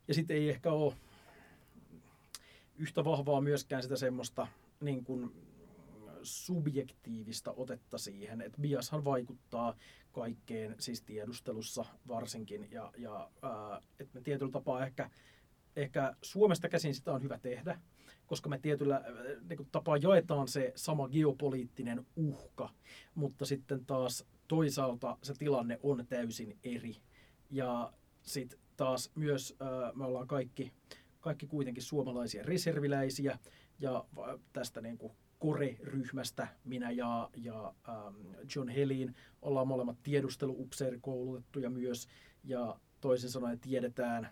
Ja 0.08 0.14
sitten 0.14 0.37
ei 0.37 0.49
ehkä 0.49 0.73
ole 0.73 0.94
yhtä 2.76 3.04
vahvaa 3.04 3.40
myöskään 3.40 3.82
sitä 3.82 3.97
semmoista 3.97 4.47
niin 4.80 5.04
kuin 5.04 5.32
subjektiivista 6.23 7.52
otetta 7.56 7.99
siihen, 7.99 8.40
että 8.40 8.61
biashan 8.61 9.04
vaikuttaa 9.04 9.76
kaikkeen, 10.12 10.75
siis 10.78 11.02
tiedustelussa 11.02 11.85
varsinkin, 12.08 12.68
ja, 12.70 12.92
ja 12.97 13.30
ää, 13.42 13.82
että 14.00 14.18
me 14.18 14.20
tietyllä 14.20 14.52
tapaa 14.52 14.87
ehkä, 14.87 15.11
ehkä 15.76 16.14
Suomesta 16.23 16.68
käsin 16.68 16.94
sitä 16.94 17.12
on 17.12 17.23
hyvä 17.23 17.38
tehdä, 17.38 17.80
koska 18.26 18.49
me 18.49 18.58
tietyllä 18.58 19.04
niin 19.49 19.56
kuin, 19.56 19.68
tapaa 19.73 19.97
jaetaan 19.97 20.49
se 20.49 20.73
sama 20.76 21.08
geopoliittinen 21.08 22.06
uhka, 22.16 22.70
mutta 23.14 23.47
sitten 23.47 23.87
taas 23.87 24.26
toisaalta 24.49 25.19
se 25.23 25.35
tilanne 25.38 25.78
on 25.83 26.07
täysin 26.07 26.59
eri. 26.64 26.97
Ja 27.50 27.93
sitten 28.23 28.59
taas 28.76 29.11
myös 29.14 29.57
me 29.95 30.05
ollaan 30.05 30.26
kaikki 30.26 30.73
kaikki 31.21 31.47
kuitenkin 31.47 31.83
suomalaisia 31.83 32.43
reserviläisiä 32.43 33.38
ja 33.78 34.05
tästä 34.52 34.81
niin 34.81 34.99
kuin 34.99 35.12
Kore-ryhmästä 35.38 36.49
minä 36.64 36.90
ja, 36.90 37.31
ja 37.37 37.75
John 38.57 38.69
Helin 38.69 39.14
ollaan 39.43 39.69
molemmat 39.69 40.02
tiedusteluupseerikoulutettuja 40.02 41.71
myös 41.71 42.09
ja 42.45 42.81
toisin 43.00 43.31
sanoen 43.31 43.61
tiedetään 43.61 44.28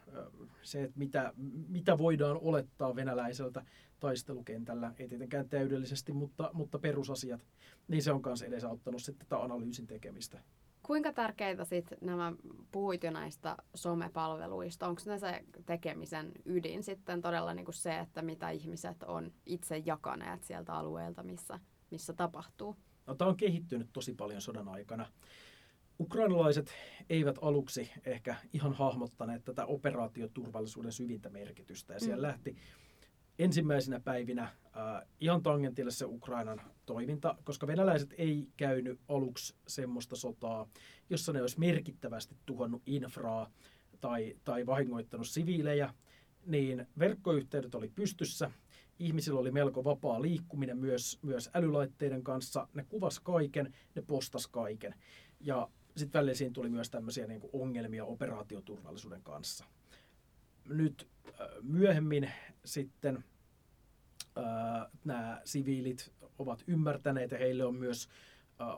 se, 0.63 0.83
että 0.83 0.99
mitä, 0.99 1.33
mitä 1.69 1.99
voidaan 1.99 2.39
olettaa 2.41 2.97
venäläiseltä 2.97 3.65
taistelukentällä, 4.01 4.95
ei 4.99 5.09
tietenkään 5.09 5.49
täydellisesti, 5.49 6.13
mutta, 6.13 6.51
mutta 6.53 6.79
perusasiat, 6.79 7.47
niin 7.89 8.03
se 8.03 8.13
on 8.13 8.23
myös 8.27 8.43
edesauttanut 8.43 9.03
sitten 9.03 9.27
tätä 9.27 9.43
analyysin 9.43 9.87
tekemistä. 9.87 10.41
Kuinka 10.83 11.13
tärkeitä 11.13 11.65
sitten 11.65 11.99
nämä, 12.01 12.33
puhuit 12.73 13.05
jo 13.05 13.11
näistä 13.11 13.57
somepalveluista, 13.75 14.89
onko 14.89 15.03
ne 15.07 15.19
se 15.19 15.45
tekemisen 15.67 16.33
ydin 16.45 16.83
sitten 16.83 17.23
todella 17.23 17.55
niin 17.55 17.65
kuin 17.65 17.75
se, 17.75 17.99
että 17.99 18.23
mitä 18.23 18.51
ihmiset 18.51 19.03
on 19.03 19.33
itse 19.47 19.83
jakaneet 19.87 20.45
sieltä 20.45 20.75
alueelta, 20.75 21.23
missä, 21.23 21.61
missä 21.91 22.13
tapahtuu? 22.13 22.77
No, 23.07 23.15
tämä 23.15 23.29
on 23.29 23.37
kehittynyt 23.37 23.89
tosi 23.93 24.15
paljon 24.15 24.41
sodan 24.41 24.69
aikana. 24.69 25.07
Ukrainalaiset 26.01 26.71
eivät 27.11 27.37
aluksi 27.43 27.91
ehkä 28.05 28.37
ihan 28.53 28.73
hahmottaneet 28.73 29.45
tätä 29.45 29.67
operaatioturvallisuuden 29.67 30.93
syvintä 30.93 31.31
merkitystä 31.31 31.95
ja 31.95 32.01
siellä 32.01 32.17
mm. 32.17 32.23
lähti 32.23 32.57
ensimmäisinä 33.39 34.01
päivinä 34.01 34.43
äh, 34.43 34.53
ihan 35.21 35.43
tangentille 35.43 35.91
se 35.91 36.05
Ukrainan 36.05 36.61
toiminta, 36.87 37.37
koska 37.45 37.67
venäläiset 37.67 38.15
ei 38.19 38.49
käynyt 38.57 39.01
aluksi 39.09 39.55
semmoista 39.67 40.17
sotaa, 40.17 40.69
jossa 41.11 41.33
ne 41.33 41.41
olisi 41.41 41.59
merkittävästi 41.59 42.37
tuhonnut 42.47 42.83
infraa 42.87 43.51
tai, 44.01 44.37
tai 44.45 44.67
vahingoittanut 44.67 45.29
siviilejä, 45.29 45.95
niin 46.47 46.87
verkkoyhteydet 46.99 47.75
oli 47.75 47.89
pystyssä, 47.89 48.51
ihmisillä 48.99 49.41
oli 49.41 49.51
melko 49.51 49.85
vapaa 49.85 50.23
liikkuminen 50.23 50.79
myös, 50.79 51.19
myös 51.23 51.51
älylaitteiden 51.55 52.23
kanssa, 52.23 52.69
ne 52.75 52.85
kuvas 52.89 53.21
kaiken, 53.21 53.75
ne 53.95 54.03
postas 54.03 54.47
kaiken. 54.47 54.95
Ja 55.41 55.69
sitten 55.97 56.19
välillä 56.19 56.35
siinä 56.35 56.53
tuli 56.53 56.69
myös 56.69 56.91
tämmöisiä 56.91 57.27
niin 57.27 57.41
ongelmia 57.53 58.05
operaatioturvallisuuden 58.05 59.23
kanssa. 59.23 59.65
Nyt 60.69 61.09
äh, 61.29 61.49
myöhemmin 61.63 62.31
sitten 62.65 63.25
nämä 65.05 65.41
siviilit 65.45 66.13
ovat 66.39 66.65
ymmärtäneet 66.67 67.31
ja 67.31 67.39
heille 67.39 67.65
on 67.65 67.75
myös 67.75 68.09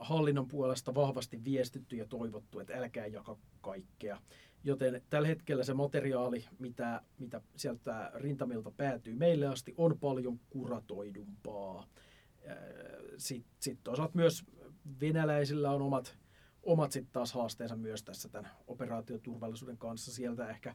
hallinnon 0.01 0.49
puolesta 0.49 0.95
vahvasti 0.95 1.45
viestitty 1.45 1.97
ja 1.97 2.07
toivottu, 2.07 2.61
että 2.61 2.79
älkää 2.79 3.07
jaka 3.07 3.37
kaikkea. 3.61 4.19
Joten 4.65 5.03
tällä 5.11 5.29
hetkellä 5.29 5.65
se 5.65 5.75
materiaali, 5.75 6.45
mitä, 6.59 7.03
mitä 7.19 7.41
sieltä 7.57 8.11
rintamilta 8.15 8.71
päätyy 8.71 9.15
meille 9.15 9.47
asti, 9.47 9.75
on 9.77 9.99
paljon 9.99 10.41
kuratoidumpaa. 10.51 11.87
Sitten 13.17 13.53
sit 13.61 13.79
toisaalta 13.85 14.17
myös 14.17 14.45
venäläisillä 15.01 15.71
on 15.71 15.83
omat, 15.83 16.19
omat 16.63 16.93
sitten 16.93 17.13
taas 17.13 17.33
haasteensa 17.33 17.77
myös 17.77 18.03
tässä 18.03 18.29
tämän 18.29 18.51
operaatioturvallisuuden 18.67 19.79
kanssa. 19.79 20.13
Sieltä 20.13 20.51
ehkä 20.51 20.75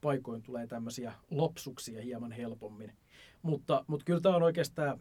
paikoin 0.00 0.42
tulee 0.42 0.66
tämmöisiä 0.66 1.12
lapsuksia 1.30 2.02
hieman 2.02 2.32
helpommin. 2.32 2.92
Mutta, 3.42 3.84
mutta 3.86 4.04
kyllä 4.04 4.20
tämä 4.20 4.36
on 4.36 4.42
oikeastaan 4.42 5.00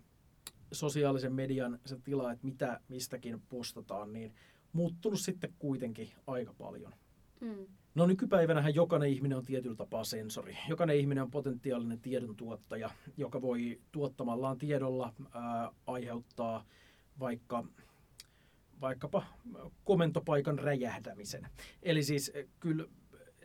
sosiaalisen 0.72 1.34
median 1.34 1.80
se 1.86 1.98
tila, 2.04 2.32
että 2.32 2.46
mitä 2.46 2.80
mistäkin 2.88 3.42
postataan, 3.50 4.14
niin 4.14 4.34
muuttunut 4.74 5.20
sitten 5.20 5.54
kuitenkin 5.60 6.10
aika 6.28 6.54
paljon. 6.54 6.94
Mm. 7.40 7.68
No 7.96 8.06
nykypäivänähän 8.06 8.76
jokainen 8.76 9.10
ihminen 9.10 9.38
on 9.38 9.46
tietyllä 9.46 9.76
tapaa 9.76 10.04
sensori. 10.04 10.58
Jokainen 10.70 10.98
ihminen 10.98 11.24
on 11.24 11.32
potentiaalinen 11.32 12.00
tiedon 12.00 12.36
tuottaja, 12.36 12.90
joka 13.18 13.42
voi 13.42 13.82
tuottamallaan 13.92 14.58
tiedolla 14.58 15.14
ää, 15.32 15.72
aiheuttaa 15.88 16.66
vaikka 17.20 17.64
vaikkapa 18.84 19.24
komentopaikan 19.84 20.60
räjähdämisen. 20.60 21.48
Eli 21.84 22.04
siis 22.04 22.32
kyllä 22.60 22.86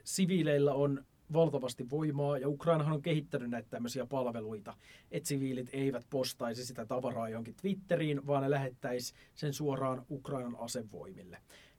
siviileillä 0.05 0.75
on 0.75 1.05
valtavasti 1.33 1.91
voimaa 1.91 2.39
ja 2.39 2.49
Ukrainahan 2.49 2.95
on 2.95 3.03
kehittänyt 3.03 3.51
näitä 3.51 3.69
tämmöisiä 3.71 4.07
palveluita, 4.07 4.75
että 5.11 5.29
siviilit 5.29 5.69
eivät 5.73 6.07
postaisi 6.11 6.67
sitä 6.67 6.87
tavaraa 6.87 7.29
johonkin 7.29 7.55
Twitteriin, 7.55 8.27
vaan 8.27 8.43
ne 8.43 8.51
lähettäisi 8.51 9.15
sen 9.35 9.53
suoraan 9.53 10.07
Ukrainan 10.11 10.57
asevoimille. 10.59 11.39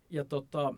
Ja 0.09 0.25
tota, 0.25 0.73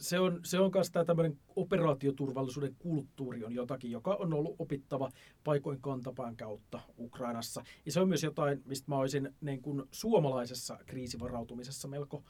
se 0.00 0.20
on, 0.20 0.40
se 0.44 0.58
on 0.58 0.70
myös 0.74 0.90
tämä 0.90 1.04
tämmöinen 1.04 1.38
operaatioturvallisuuden 1.56 2.76
kulttuuri 2.78 3.44
on 3.44 3.54
jotakin, 3.54 3.90
joka 3.90 4.14
on 4.14 4.34
ollut 4.34 4.56
opittava 4.58 5.10
paikoin 5.44 5.80
kantapään 5.80 6.36
kautta 6.36 6.80
Ukrainassa. 6.98 7.64
Ja 7.86 7.92
se 7.92 8.00
on 8.00 8.08
myös 8.08 8.22
jotain, 8.22 8.62
mistä 8.64 8.90
mä 8.90 8.96
olisin 8.96 9.34
niin 9.40 9.62
kuin 9.62 9.82
suomalaisessa 9.90 10.78
kriisivarautumisessa 10.86 11.88
melko 11.88 12.24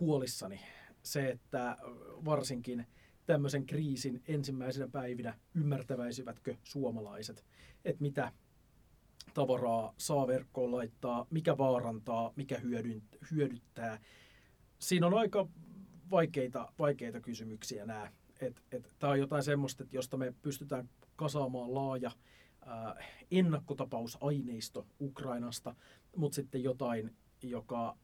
huolissani. 0.00 0.60
Se, 1.02 1.28
että 1.28 1.76
varsinkin 2.24 2.86
tämmöisen 3.26 3.66
kriisin 3.66 4.22
ensimmäisenä 4.28 4.88
päivinä 4.88 5.38
ymmärtäväisivätkö 5.54 6.56
suomalaiset, 6.62 7.44
että 7.84 8.02
mitä 8.02 8.32
tavaraa 9.34 9.94
saa 9.98 10.26
verkkoon 10.26 10.72
laittaa, 10.72 11.26
mikä 11.30 11.58
vaarantaa, 11.58 12.32
mikä 12.36 12.60
hyödyttää. 13.30 14.00
Siinä 14.78 15.06
on 15.06 15.14
aika 15.14 15.48
vaikeita, 16.10 16.72
vaikeita 16.78 17.20
kysymyksiä 17.20 17.86
nämä. 17.86 18.12
Tämä 18.98 19.12
on 19.12 19.18
jotain 19.18 19.42
semmoista, 19.42 19.82
että 19.82 19.96
josta 19.96 20.16
me 20.16 20.34
pystytään 20.42 20.90
kasaamaan 21.16 21.74
laaja 21.74 22.10
ää, 22.66 23.04
ennakkotapausaineisto 23.30 24.86
Ukrainasta, 25.00 25.74
mutta 26.16 26.36
sitten 26.36 26.62
jotain, 26.62 27.16
joka, 27.42 27.96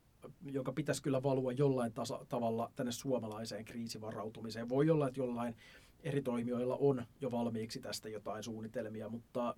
joka 0.42 0.72
pitäisi 0.72 1.02
kyllä 1.02 1.22
valua 1.22 1.52
jollain 1.52 1.92
tasa, 1.92 2.26
tavalla 2.28 2.72
tänne 2.76 2.92
suomalaiseen 2.92 3.64
kriisivarautumiseen. 3.64 4.68
Voi 4.68 4.90
olla, 4.90 5.08
että 5.08 5.20
jollain 5.20 5.56
eri 6.00 6.22
toimijoilla 6.22 6.76
on 6.76 7.06
jo 7.20 7.30
valmiiksi 7.30 7.80
tästä 7.80 8.08
jotain 8.08 8.42
suunnitelmia, 8.42 9.08
mutta 9.08 9.54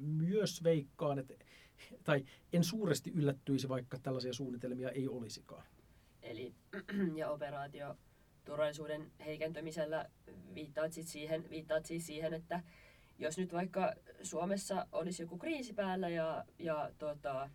myös 0.00 0.64
veikkaan, 0.64 1.18
että, 1.18 1.34
tai 2.04 2.24
en 2.52 2.64
suuresti 2.64 3.10
yllättyisi, 3.14 3.68
vaikka 3.68 3.98
tällaisia 3.98 4.32
suunnitelmia 4.32 4.90
ei 4.90 5.08
olisikaan. 5.08 5.64
Eli 6.24 6.54
ja 7.20 7.30
operaatio 7.30 7.96
turvallisuuden 8.44 9.12
heikentämisellä 9.24 10.10
viittaat, 10.54 10.92
sit 10.92 11.06
siihen, 11.06 11.50
viittaat 11.50 11.86
siis 11.86 12.06
siihen, 12.06 12.34
että 12.34 12.62
jos 13.18 13.38
nyt 13.38 13.52
vaikka 13.52 13.92
Suomessa 14.22 14.86
olisi 14.92 15.22
joku 15.22 15.38
kriisi 15.38 15.74
päällä 15.74 16.08
ja, 16.08 16.44
ja 16.58 16.90
tota, 16.98 17.50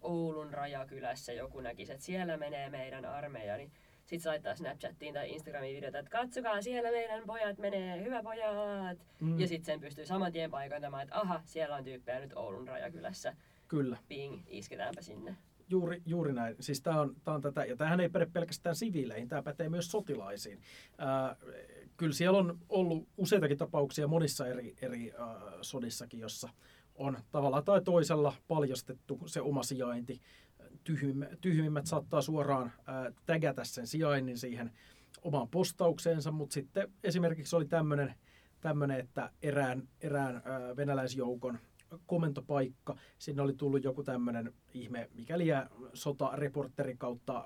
Oulun 0.00 0.54
rajakylässä 0.54 1.32
joku 1.32 1.60
näkisi, 1.60 1.92
että 1.92 2.04
siellä 2.04 2.36
menee 2.36 2.70
meidän 2.70 3.04
armeija, 3.04 3.56
niin 3.56 3.72
sitten 4.00 4.20
se 4.20 4.28
laittaa 4.28 4.56
Snapchattiin 4.56 5.14
tai 5.14 5.30
Instagramiin 5.30 5.76
videota, 5.76 5.98
että 5.98 6.10
katsokaa, 6.10 6.62
siellä 6.62 6.90
meidän 6.90 7.22
pojat 7.26 7.58
menee, 7.58 8.04
hyvä 8.04 8.22
pojat. 8.22 8.98
Mm. 9.20 9.40
Ja 9.40 9.48
sitten 9.48 9.66
sen 9.66 9.80
pystyy 9.80 10.06
saman 10.06 10.32
tien 10.32 10.50
paikantamaan, 10.50 11.02
että 11.02 11.20
aha, 11.20 11.40
siellä 11.44 11.76
on 11.76 11.84
tyyppejä 11.84 12.20
nyt 12.20 12.32
Oulun 12.36 12.68
rajakylässä. 12.68 13.36
Kyllä. 13.68 13.96
Ping, 14.08 14.42
isketäänpä 14.46 15.02
sinne. 15.02 15.36
Juuri, 15.68 16.02
juuri 16.06 16.32
näin. 16.32 16.56
Siis 16.60 16.80
tämä 16.80 17.00
on, 17.00 17.16
tää 17.24 17.34
on 17.34 17.42
tätä, 17.42 17.64
ja 17.64 17.76
tämähän 17.76 18.00
ei 18.00 18.08
päde 18.08 18.26
pelkästään 18.26 18.76
siviileihin, 18.76 19.28
tämä 19.28 19.42
pätee 19.42 19.68
myös 19.68 19.90
sotilaisiin. 19.90 20.60
Ää, 20.98 21.36
kyllä 21.96 22.12
siellä 22.12 22.38
on 22.38 22.58
ollut 22.68 23.08
useitakin 23.16 23.58
tapauksia 23.58 24.08
monissa 24.08 24.46
eri, 24.46 24.74
eri 24.82 25.12
ää, 25.18 25.28
sodissakin, 25.62 26.20
jossa 26.20 26.48
on 26.94 27.18
tavalla 27.30 27.62
tai 27.62 27.82
toisella 27.82 28.34
paljastettu 28.48 29.20
se 29.26 29.40
oma 29.40 29.62
sijainti. 29.62 30.20
tyhmimmät 31.40 31.86
saattaa 31.86 32.22
suoraan 32.22 32.72
ää, 32.86 33.12
tägätä 33.26 33.64
sen 33.64 33.86
sijainnin 33.86 34.38
siihen 34.38 34.72
omaan 35.22 35.48
postaukseensa, 35.48 36.30
mutta 36.30 36.54
sitten 36.54 36.92
esimerkiksi 37.04 37.56
oli 37.56 37.66
tämmöinen 37.66 38.14
että 39.00 39.30
erään, 39.42 39.88
erään 40.00 40.42
ää, 40.44 40.76
venäläisjoukon 40.76 41.58
komentopaikka. 42.06 42.96
Sinne 43.18 43.42
oli 43.42 43.54
tullut 43.54 43.84
joku 43.84 44.02
tämmöinen 44.02 44.54
ihme, 44.74 45.10
mikäli 45.14 45.46
jää 45.46 45.70
sotareporteri 45.94 46.96
kautta 46.96 47.44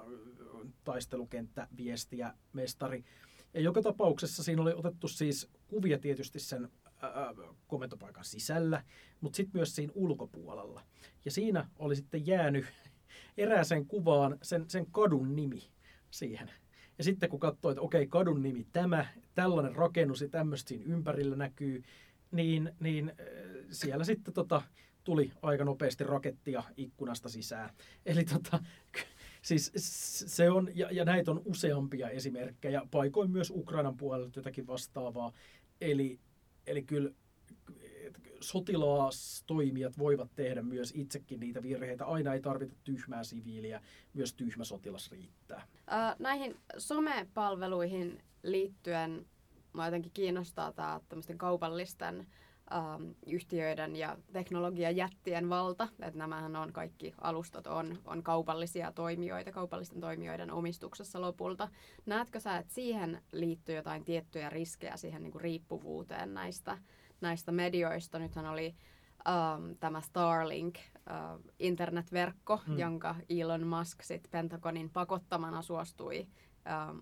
taistelukenttä, 0.85 1.68
viestiä, 1.76 2.35
mestari. 2.53 3.05
Ja 3.55 3.61
joka 3.61 3.83
tapauksessa 3.83 4.42
siinä 4.42 4.62
oli 4.62 4.72
otettu 4.72 5.09
siis 5.09 5.48
kuvia 5.68 5.98
tietysti 5.98 6.40
sen 6.40 6.68
komentopaikan 7.66 8.24
sisällä, 8.24 8.85
mutta 9.20 9.37
sitten 9.37 9.59
myös 9.59 9.74
siinä 9.74 9.92
ulkopuolella. 9.96 10.83
Ja 11.24 11.31
siinä 11.31 11.68
oli 11.79 11.96
sitten 11.96 12.26
jäänyt 12.26 12.66
erääseen 13.37 13.87
kuvaan 13.87 14.38
sen, 14.42 14.64
sen 14.68 14.87
kadun 14.92 15.37
nimi 15.37 15.70
siihen. 16.11 16.50
Ja 16.98 17.05
sitten 17.05 17.31
kun 17.31 17.40
katsoi, 17.40 17.72
että 17.72 17.81
okei, 17.83 18.07
kadun 18.07 18.42
nimi 18.42 18.66
tämä, 18.72 19.07
tällainen 19.35 19.76
rakennus 19.76 20.20
ja 20.20 20.29
tämmöistä 20.29 20.68
siinä 20.68 20.85
ympärillä 20.94 21.37
näkyy, 21.37 21.83
niin, 22.31 22.73
niin 22.81 23.12
siellä 23.71 24.05
sitten 24.05 24.35
tota, 24.35 24.62
tuli 25.05 25.33
aika 25.43 25.64
nopeasti 25.64 26.05
rakettia 26.05 26.62
ikkunasta 26.77 27.29
sisään. 27.29 27.71
Eli 28.07 28.25
tota, 28.25 28.59
siis 29.43 29.73
se 30.27 30.51
on, 30.51 30.69
ja, 30.75 30.88
ja 30.90 31.05
näitä 31.05 31.31
on 31.31 31.43
useampia 31.45 32.09
esimerkkejä, 32.09 32.83
paikoin 32.90 33.31
myös 33.31 33.51
Ukrainan 33.51 33.97
puolelta 33.97 34.38
jotakin 34.38 34.66
vastaavaa. 34.66 35.33
Eli, 35.81 36.21
eli 36.66 36.83
kyllä 36.83 37.11
sotilastoimijat 38.40 39.99
voivat 39.99 40.31
tehdä 40.35 40.62
myös 40.62 40.93
itsekin 40.97 41.40
niitä 41.40 41.62
virheitä. 41.62 42.05
Aina 42.05 42.35
ei 42.35 42.40
tarvita 42.40 42.77
tyhmää 42.85 43.25
siviiliä, 43.25 43.81
myös 44.14 44.35
tyhmä 44.35 44.64
sotilas 44.64 45.11
riittää. 45.11 45.66
näihin 46.19 46.57
somepalveluihin 46.79 48.23
liittyen 48.43 49.27
Mua 49.73 49.85
jotenkin 49.85 50.13
kiinnostaa 50.13 50.73
tämä 50.73 51.01
kaupallisten 51.37 52.27
ähm, 52.73 53.11
yhtiöiden 53.27 53.97
ja 53.97 54.17
teknologiajättien 54.33 55.49
valta. 55.49 55.89
Että 56.03 56.19
nämähän 56.19 56.57
on 56.57 56.73
kaikki 56.73 57.15
alustat 57.21 57.67
on, 57.67 57.99
on 58.05 58.23
kaupallisia 58.23 58.93
toimijoita, 58.93 59.53
kaupallisten 59.53 60.01
toimijoiden 60.01 60.51
omistuksessa 60.51 61.21
lopulta. 61.21 61.69
Näetkö 62.07 62.41
sä, 62.41 62.57
että 62.57 62.75
siihen 62.75 63.23
liittyy 63.33 63.75
jotain 63.75 64.05
tiettyjä 64.05 64.51
riskejä 64.51 64.97
siihen 64.97 65.23
niin 65.23 65.33
kuin 65.33 65.43
riippuvuuteen 65.43 66.35
näistä, 66.35 66.79
näistä 67.21 67.53
medioista? 67.53 68.19
Nythän 68.19 68.47
oli 68.47 68.75
um, 69.29 69.77
tämä 69.77 70.01
Starlink 70.01 70.75
uh, 70.77 71.45
internetverkko, 71.59 72.61
hmm. 72.67 72.79
jonka 72.79 73.17
Elon 73.29 73.67
Musk 73.67 74.03
sit 74.03 74.29
Pentagonin 74.31 74.91
pakottamana 74.91 75.63
suostui 75.63 76.19
Ähm, 76.19 76.29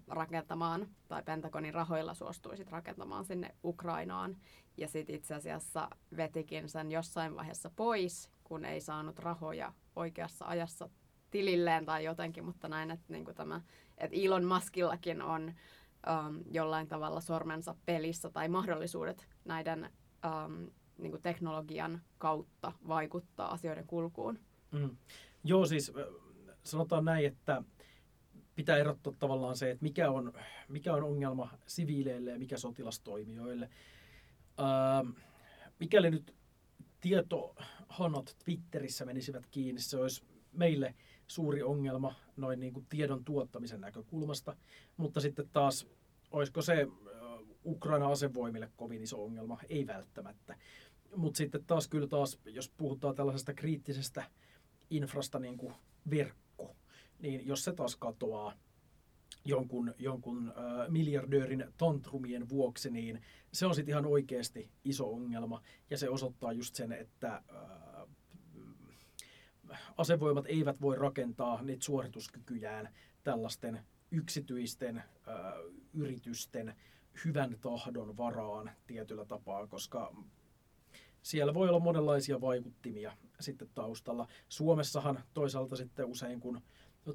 rakentamaan, 0.06 0.88
tai 1.08 1.22
Pentagonin 1.22 1.74
rahoilla 1.74 2.14
suostui 2.14 2.56
sit 2.56 2.70
rakentamaan 2.70 3.24
sinne 3.24 3.54
Ukrainaan. 3.64 4.36
Ja 4.76 4.88
sitten 4.88 5.16
itse 5.16 5.34
asiassa 5.34 5.88
vetikin 6.16 6.68
sen 6.68 6.92
jossain 6.92 7.36
vaiheessa 7.36 7.70
pois, 7.76 8.30
kun 8.44 8.64
ei 8.64 8.80
saanut 8.80 9.18
rahoja 9.18 9.72
oikeassa 9.96 10.44
ajassa 10.44 10.90
tililleen 11.30 11.86
tai 11.86 12.04
jotenkin, 12.04 12.44
mutta 12.44 12.68
näin, 12.68 12.90
että 12.90 13.12
niin 13.12 13.24
tämä, 13.34 13.60
että 13.98 14.16
Elon 14.20 14.44
Muskillakin 14.44 15.22
on 15.22 15.52
um, 16.08 16.42
jollain 16.50 16.88
tavalla 16.88 17.20
sormensa 17.20 17.74
pelissä 17.86 18.30
tai 18.30 18.48
mahdollisuudet 18.48 19.28
näiden 19.44 19.90
um, 20.26 20.70
niin 20.98 21.10
kuin 21.10 21.22
teknologian 21.22 22.02
kautta 22.18 22.72
vaikuttaa 22.88 23.52
asioiden 23.52 23.86
kulkuun. 23.86 24.38
Mm. 24.72 24.96
Joo, 25.44 25.66
siis 25.66 25.92
sanotaan 26.64 27.04
näin, 27.04 27.26
että 27.26 27.62
pitää 28.58 28.76
erottaa 28.76 29.12
tavallaan 29.18 29.56
se, 29.56 29.70
että 29.70 29.82
mikä 29.82 30.10
on, 30.10 30.32
mikä 30.68 30.94
on 30.94 31.02
ongelma 31.02 31.50
siviileille 31.66 32.30
ja 32.30 32.38
mikä 32.38 32.56
sotilastoimijoille. 32.56 33.70
Ähm, 34.60 35.10
mikäli 35.80 36.10
nyt 36.10 36.34
tietohanat 37.00 38.36
Twitterissä 38.44 39.04
menisivät 39.04 39.46
kiinni, 39.50 39.80
se 39.80 39.96
olisi 39.96 40.24
meille 40.52 40.94
suuri 41.26 41.62
ongelma 41.62 42.14
noin 42.36 42.60
niin 42.60 42.72
kuin 42.72 42.86
tiedon 42.88 43.24
tuottamisen 43.24 43.80
näkökulmasta, 43.80 44.56
mutta 44.96 45.20
sitten 45.20 45.48
taas 45.52 45.86
olisiko 46.30 46.62
se 46.62 46.82
äh, 46.82 46.88
Ukraina 47.64 48.08
asevoimille 48.08 48.70
kovin 48.76 49.02
iso 49.02 49.24
ongelma? 49.24 49.60
Ei 49.68 49.86
välttämättä. 49.86 50.56
Mutta 51.16 51.38
sitten 51.38 51.64
taas 51.64 51.88
kyllä 51.88 52.06
taas, 52.06 52.38
jos 52.44 52.68
puhutaan 52.68 53.14
tällaisesta 53.14 53.54
kriittisestä 53.54 54.24
infrasta 54.90 55.38
niin 55.38 55.56
kuin 55.56 55.74
verkko, 56.10 56.47
niin 57.18 57.46
jos 57.46 57.64
se 57.64 57.72
taas 57.72 57.96
katoaa, 57.96 58.52
jonkun, 59.44 59.94
jonkun 59.98 60.48
äh, 60.48 60.88
miljardöörin 60.88 61.64
tantrumien 61.76 62.48
vuoksi, 62.48 62.90
niin 62.90 63.22
se 63.52 63.66
on 63.66 63.74
sitten 63.74 63.92
ihan 63.92 64.06
oikeasti 64.06 64.70
iso 64.84 65.12
ongelma. 65.12 65.62
Ja 65.90 65.98
se 65.98 66.08
osoittaa 66.08 66.52
just 66.52 66.74
sen, 66.74 66.92
että 66.92 67.34
äh, 67.34 68.08
asevoimat 69.96 70.46
eivät 70.48 70.80
voi 70.80 70.96
rakentaa 70.96 71.62
niitä 71.62 71.84
suorituskykyjään 71.84 72.94
tällaisten 73.24 73.80
yksityisten 74.10 74.98
äh, 74.98 75.04
yritysten 75.94 76.74
hyvän 77.24 77.56
tahdon 77.60 78.16
varaan 78.16 78.70
tietyllä 78.86 79.24
tapaa, 79.24 79.66
koska 79.66 80.14
siellä 81.22 81.54
voi 81.54 81.68
olla 81.68 81.80
monenlaisia 81.80 82.40
vaikuttimia 82.40 83.12
sitten 83.40 83.68
taustalla. 83.74 84.28
Suomessahan 84.48 85.24
toisaalta 85.34 85.76
sitten 85.76 86.06
usein 86.06 86.40
kun 86.40 86.60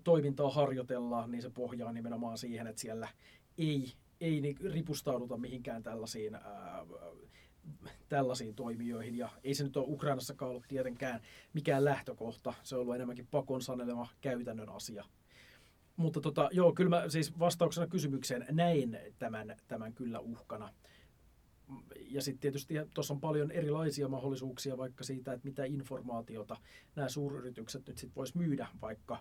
toimintaa 0.04 0.50
harjoitellaan, 0.50 1.32
niin 1.32 1.42
se 1.42 1.50
pohjaa 1.50 1.92
nimenomaan 1.92 2.38
siihen, 2.38 2.68
että 2.68 2.82
siellä 2.82 3.08
ei, 3.58 3.94
ei 4.22 4.56
ripustauduta 4.74 5.38
mihinkään 5.38 5.84
tällaisiin, 5.84 6.36
ää, 6.36 6.86
tällaisiin 8.10 8.56
toimijoihin. 8.56 9.18
Ja 9.18 9.30
ei 9.44 9.54
se 9.54 9.64
nyt 9.64 9.78
ole 9.78 9.86
Ukrainassakaan 9.88 10.52
ollut 10.52 10.68
tietenkään 10.68 11.22
mikään 11.54 11.86
lähtökohta. 11.86 12.54
Se 12.64 12.76
on 12.76 12.82
ollut 12.82 12.96
enemmänkin 12.96 13.28
pakon 13.32 13.62
sanelema 13.62 14.08
käytännön 14.22 14.70
asia. 14.70 15.06
Mutta 15.96 16.22
tota, 16.22 16.50
joo, 16.52 16.74
kyllä 16.74 16.90
mä 16.90 17.10
siis 17.10 17.40
vastauksena 17.40 17.88
kysymykseen 17.88 18.46
näin 18.52 18.98
tämän, 19.20 19.58
tämän 19.68 19.94
kyllä 19.94 20.20
uhkana. 20.20 20.74
Ja 21.96 22.22
sitten 22.22 22.40
tietysti 22.40 22.74
tuossa 22.94 23.14
on 23.14 23.22
paljon 23.22 23.52
erilaisia 23.52 24.08
mahdollisuuksia 24.08 24.78
vaikka 24.78 25.04
siitä, 25.04 25.34
että 25.34 25.48
mitä 25.48 25.66
informaatiota 25.66 26.58
nämä 26.96 27.10
suuryritykset 27.10 27.88
nyt 27.88 27.98
sitten 27.98 28.16
voisi 28.16 28.38
myydä 28.38 28.68
vaikka 28.82 29.18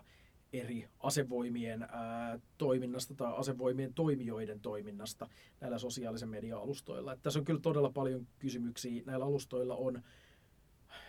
eri 0.53 0.89
asevoimien 0.99 1.83
ää, 1.83 2.39
toiminnasta 2.57 3.15
tai 3.15 3.33
asevoimien 3.35 3.93
toimijoiden 3.93 4.59
toiminnasta 4.59 5.27
näillä 5.59 5.77
sosiaalisen 5.77 6.29
media-alustoilla. 6.29 7.13
Että 7.13 7.23
tässä 7.23 7.39
on 7.39 7.45
kyllä 7.45 7.59
todella 7.59 7.89
paljon 7.89 8.27
kysymyksiä. 8.39 9.03
Näillä 9.05 9.25
alustoilla 9.25 9.75
on 9.75 10.03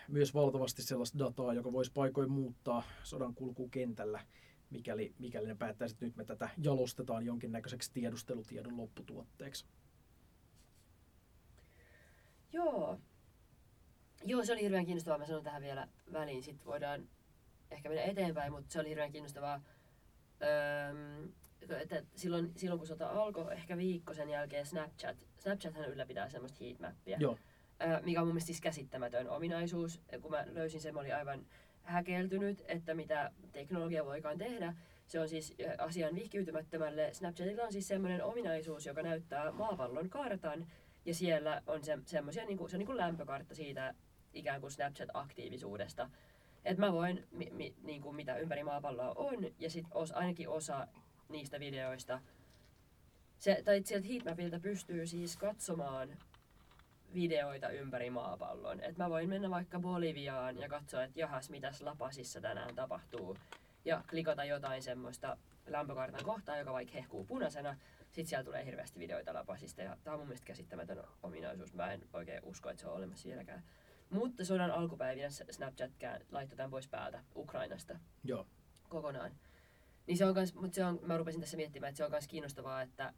myös 0.08 0.34
valtavasti 0.34 0.82
sellaista 0.82 1.18
dataa, 1.18 1.54
joka 1.54 1.72
voisi 1.72 1.92
paikoin 1.92 2.30
muuttaa 2.30 2.82
sodan 3.02 3.34
kulkua 3.34 3.68
kentällä, 3.70 4.20
mikäli, 4.70 5.14
mikäli 5.18 5.46
ne 5.46 5.54
päättäisi, 5.54 5.94
että 5.94 6.04
nyt 6.04 6.16
me 6.16 6.24
tätä 6.24 6.48
jalostetaan 6.58 7.26
jonkinnäköiseksi 7.26 7.92
tiedustelutiedon 7.92 8.76
lopputuotteeksi. 8.76 9.66
Joo. 12.52 13.00
Joo, 14.24 14.44
se 14.44 14.52
oli 14.52 14.62
hirveän 14.62 14.86
kiinnostavaa. 14.86 15.18
Mä 15.18 15.26
sanon 15.26 15.42
tähän 15.42 15.62
vielä 15.62 15.88
väliin. 16.12 16.42
Sitten 16.42 16.66
voidaan 16.66 17.08
ehkä 17.74 17.88
mennä 17.88 18.04
eteenpäin, 18.04 18.52
mutta 18.52 18.72
se 18.72 18.80
oli 18.80 18.88
hirveän 18.88 19.12
kiinnostavaa. 19.12 19.62
Öö, 20.42 21.26
että 21.80 22.02
silloin, 22.14 22.52
silloin 22.56 22.78
kun 22.78 22.86
sota 22.86 23.10
alkoi, 23.10 23.52
ehkä 23.52 23.76
viikko 23.76 24.14
sen 24.14 24.30
jälkeen 24.30 24.66
Snapchat, 24.66 25.16
Snapchat 25.38 25.74
hän 25.74 25.88
ylläpitää 25.88 26.28
semmoista 26.28 26.64
heatmappia, 26.64 27.16
Joo. 27.20 27.38
Öö, 27.82 28.00
mikä 28.02 28.20
on 28.20 28.26
mun 28.26 28.34
mielestä 28.34 28.46
siis 28.46 28.60
käsittämätön 28.60 29.28
ominaisuus. 29.28 30.00
Kun 30.22 30.30
mä 30.30 30.44
löysin 30.46 30.80
sen, 30.80 30.94
mä 30.94 31.00
olin 31.00 31.16
aivan 31.16 31.46
häkeltynyt, 31.82 32.62
että 32.68 32.94
mitä 32.94 33.32
teknologia 33.52 34.04
voikaan 34.04 34.38
tehdä. 34.38 34.74
Se 35.06 35.20
on 35.20 35.28
siis 35.28 35.54
asian 35.78 36.14
vihkiytymättömälle. 36.14 37.10
Snapchatilla 37.12 37.62
on 37.62 37.72
siis 37.72 37.88
semmoinen 37.88 38.24
ominaisuus, 38.24 38.86
joka 38.86 39.02
näyttää 39.02 39.52
maapallon 39.52 40.10
kartan, 40.10 40.66
ja 41.04 41.14
siellä 41.14 41.62
on 41.66 41.84
se, 41.84 41.98
semmoisia, 42.06 42.44
niin 42.44 42.58
kuin, 42.58 42.70
se 42.70 42.76
on 42.76 42.78
niin 42.78 42.86
kuin 42.86 42.96
lämpökartta 42.96 43.54
siitä 43.54 43.94
ikään 44.32 44.60
kuin 44.60 44.70
Snapchat-aktiivisuudesta. 44.70 46.10
Että 46.64 46.80
mä 46.80 46.92
voin, 46.92 47.26
mi, 47.30 47.50
mi, 47.50 47.74
niin 47.82 48.02
kuin 48.02 48.16
mitä 48.16 48.36
ympäri 48.36 48.64
maapalloa 48.64 49.12
on, 49.16 49.46
ja 49.58 49.70
sitten 49.70 49.96
os, 49.96 50.12
ainakin 50.12 50.48
osa 50.48 50.86
niistä 51.28 51.60
videoista, 51.60 52.20
se, 53.38 53.62
tai 53.64 53.82
sieltä 53.84 54.08
heatmapilta 54.08 54.60
pystyy 54.60 55.06
siis 55.06 55.36
katsomaan 55.36 56.16
videoita 57.14 57.68
ympäri 57.68 58.10
maapallon. 58.10 58.80
Et 58.80 58.96
mä 58.96 59.10
voin 59.10 59.28
mennä 59.28 59.50
vaikka 59.50 59.80
Boliviaan 59.80 60.58
ja 60.58 60.68
katsoa, 60.68 61.02
että 61.02 61.20
jahas, 61.20 61.50
mitäs 61.50 61.82
Lapasissa 61.82 62.40
tänään 62.40 62.74
tapahtuu. 62.74 63.36
Ja 63.84 64.04
klikata 64.10 64.44
jotain 64.44 64.82
semmoista 64.82 65.36
lämpökartan 65.66 66.24
kohtaa, 66.24 66.56
joka 66.56 66.72
vaikka 66.72 66.94
hehkuu 66.94 67.24
punaisena. 67.24 67.76
Sitten 68.04 68.26
siellä 68.26 68.44
tulee 68.44 68.64
hirveästi 68.64 69.00
videoita 69.00 69.34
Lapasista 69.34 69.82
ja 69.82 69.96
tämä 70.04 70.14
on 70.14 70.20
mun 70.20 70.28
mielestä 70.28 70.46
käsittämätön 70.46 71.04
ominaisuus. 71.22 71.74
Mä 71.74 71.92
en 71.92 72.02
oikein 72.12 72.44
usko, 72.44 72.70
että 72.70 72.80
se 72.80 72.88
on 72.88 72.96
olemassa 72.96 73.28
vieläkään. 73.28 73.62
Mutta 74.10 74.44
sodan 74.44 74.70
alkupäivinä 74.70 75.28
Snapchat 75.30 75.90
laittoi 76.30 76.56
tämän 76.56 76.70
pois 76.70 76.88
päältä 76.88 77.24
Ukrainasta 77.36 77.98
Joo. 78.24 78.46
kokonaan. 78.88 79.32
Niin 80.06 80.18
se 80.18 80.24
on 80.24 80.34
kans, 80.34 80.54
mutta 80.54 80.74
se 80.74 80.84
on, 80.84 80.98
mä 81.02 81.16
rupesin 81.16 81.40
tässä 81.40 81.56
miettimään, 81.56 81.88
että 81.88 81.96
se 81.96 82.04
on 82.04 82.10
myös 82.10 82.28
kiinnostavaa, 82.28 82.82
että, 82.82 83.14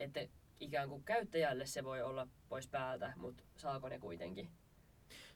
että 0.00 0.20
ikään 0.60 0.88
kuin 0.88 1.04
käyttäjälle 1.04 1.66
se 1.66 1.84
voi 1.84 2.02
olla 2.02 2.28
pois 2.48 2.68
päältä, 2.68 3.12
mutta 3.16 3.42
saako 3.56 3.88
ne 3.88 3.98
kuitenkin 3.98 4.50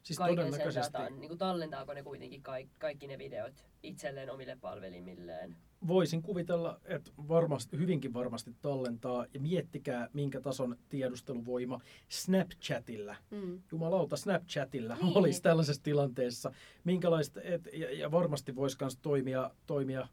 Siis 0.02 0.18
kaiken 0.18 0.36
sen 0.36 0.50
todennäköisesti 0.50 0.92
datan, 0.92 1.20
niin 1.20 1.28
kuin 1.28 1.38
tallentaako 1.38 1.94
ne 1.94 2.02
kuitenkin 2.02 2.42
kaikki, 2.42 2.74
kaikki 2.78 3.06
ne 3.06 3.18
videot 3.18 3.64
itselleen 3.82 4.30
omille 4.30 4.56
palvelimilleen? 4.56 5.56
Voisin 5.86 6.22
kuvitella, 6.22 6.80
että 6.84 7.10
varmasti, 7.28 7.78
hyvinkin 7.78 8.14
varmasti 8.14 8.54
tallentaa. 8.62 9.26
Ja 9.34 9.40
miettikää, 9.40 10.08
minkä 10.12 10.40
tason 10.40 10.76
tiedusteluvoima 10.88 11.80
Snapchatilla, 12.08 13.16
Mm. 13.30 13.60
jumalauta 13.72 14.16
Snapchatilla 14.16 14.96
Niin. 14.96 15.16
olisi 15.16 15.42
tällaisessa 15.42 15.82
tilanteessa. 15.82 16.52
Minkälaista, 16.84 17.40
et, 17.42 17.68
ja, 17.72 17.98
ja 17.98 18.10
varmasti 18.10 18.56
voisi 18.56 18.76
myös 18.80 18.96
toimia, 19.02 19.50
toimia 19.66 20.08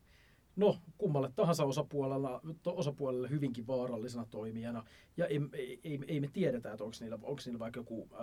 no, 0.55 0.77
kummalle 0.97 1.31
tahansa 1.35 1.63
osapuolella, 1.65 2.41
to, 2.63 2.73
osapuolelle 2.77 3.29
hyvinkin 3.29 3.67
vaarallisena 3.67 4.25
toimijana. 4.25 4.83
Ja 5.17 5.25
ei, 5.25 5.39
ei, 5.83 5.99
ei, 6.07 6.19
me 6.19 6.29
tiedetä, 6.33 6.71
että 6.71 6.83
onko 6.83 6.95
niillä, 6.99 7.15
onko 7.23 7.41
niillä 7.45 7.59
vaikka 7.59 7.79
joku 7.79 8.07
äh, 8.13 8.19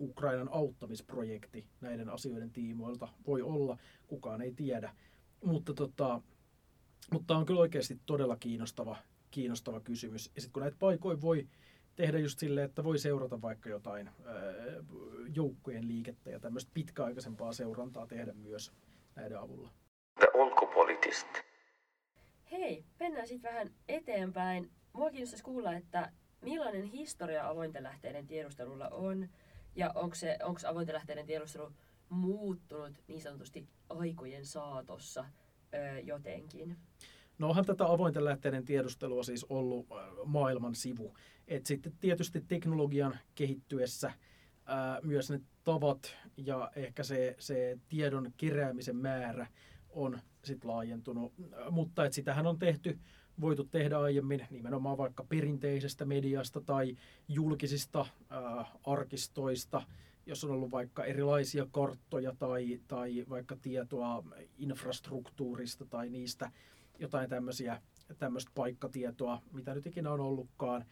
Ukrainan 0.00 0.48
auttamisprojekti 0.52 1.64
näiden 1.80 2.08
asioiden 2.08 2.50
tiimoilta. 2.50 3.08
Voi 3.26 3.42
olla, 3.42 3.78
kukaan 4.06 4.42
ei 4.42 4.52
tiedä. 4.52 4.92
Mutta 5.44 5.74
tota, 5.74 6.20
mutta 7.12 7.36
on 7.36 7.46
kyllä 7.46 7.60
oikeasti 7.60 8.00
todella 8.06 8.36
kiinnostava, 8.36 8.96
kiinnostava 9.30 9.80
kysymys. 9.80 10.30
Ja 10.34 10.40
sitten 10.40 10.52
kun 10.52 10.62
näitä 10.62 10.76
paikoin 10.80 11.20
voi 11.20 11.48
tehdä 11.96 12.18
just 12.18 12.38
silleen, 12.38 12.64
että 12.64 12.84
voi 12.84 12.98
seurata 12.98 13.42
vaikka 13.42 13.68
jotain 13.68 14.08
ää, 14.08 14.34
joukkojen 15.34 15.88
liikettä 15.88 16.30
ja 16.30 16.40
tämmöistä 16.40 16.70
pitkäaikaisempaa 16.74 17.52
seurantaa 17.52 18.06
tehdä 18.06 18.32
myös 18.32 18.72
näiden 19.14 19.38
avulla. 19.38 19.70
Ulkopoliittista. 20.34 21.38
Hei, 22.52 22.84
mennään 23.00 23.28
sitten 23.28 23.52
vähän 23.52 23.70
eteenpäin. 23.88 24.70
Mua 24.92 25.10
kiinnostaisi 25.10 25.44
kuulla, 25.44 25.74
että 25.74 26.12
millainen 26.40 26.84
historia 26.84 27.48
avointen 27.48 27.82
lähteiden 27.82 28.26
tiedustelulla 28.26 28.88
on 28.88 29.28
ja 29.76 29.92
onko 29.94 30.14
se, 30.14 30.38
onko 30.42 30.60
avointen 30.66 30.94
lähteiden 30.94 31.26
tiedustelu 31.26 31.72
muuttunut 32.08 32.92
niin 33.08 33.22
sanotusti 33.22 33.68
aikojen 33.88 34.46
saatossa 34.46 35.24
jotenkin? 36.04 36.76
No 37.38 37.48
onhan 37.48 37.64
tätä 37.64 37.86
avointen 37.86 38.24
lähteiden 38.24 38.64
tiedustelua 38.64 39.22
siis 39.22 39.44
ollut 39.48 39.86
maailman 40.24 40.74
sivu. 40.74 41.14
Et 41.48 41.66
sitten 41.66 41.92
tietysti 42.00 42.40
teknologian 42.40 43.18
kehittyessä 43.34 44.12
ää, 44.66 45.00
myös 45.02 45.30
ne 45.30 45.40
tavat 45.64 46.16
ja 46.36 46.70
ehkä 46.76 47.02
se, 47.02 47.36
se 47.38 47.78
tiedon 47.88 48.32
keräämisen 48.36 48.96
määrä 48.96 49.46
on 49.88 50.18
sit 50.44 50.64
laajentunut. 50.64 51.32
Mutta 51.70 52.04
et 52.04 52.12
sitähän 52.12 52.46
on 52.46 52.58
tehty, 52.58 52.98
voitu 53.40 53.64
tehdä 53.64 53.98
aiemmin 53.98 54.46
nimenomaan 54.50 54.98
vaikka 54.98 55.24
perinteisestä 55.28 56.04
mediasta 56.04 56.60
tai 56.60 56.96
julkisista 57.28 58.06
ää, 58.30 58.64
arkistoista, 58.84 59.82
jos 60.26 60.44
on 60.44 60.50
ollut 60.50 60.70
vaikka 60.70 61.04
erilaisia 61.04 61.66
karttoja 61.70 62.34
tai, 62.38 62.80
tai 62.88 63.24
vaikka 63.28 63.56
tietoa 63.56 64.24
infrastruktuurista 64.58 65.84
tai 65.84 66.10
niistä 66.10 66.50
jotain 66.98 67.30
tämmöisiä, 67.30 67.82
tämmöistä 68.18 68.50
paikkatietoa, 68.54 69.42
mitä 69.52 69.74
nyt 69.74 69.86
ikinä 69.86 70.10
on 70.10 70.20
ollutkaan, 70.20 70.84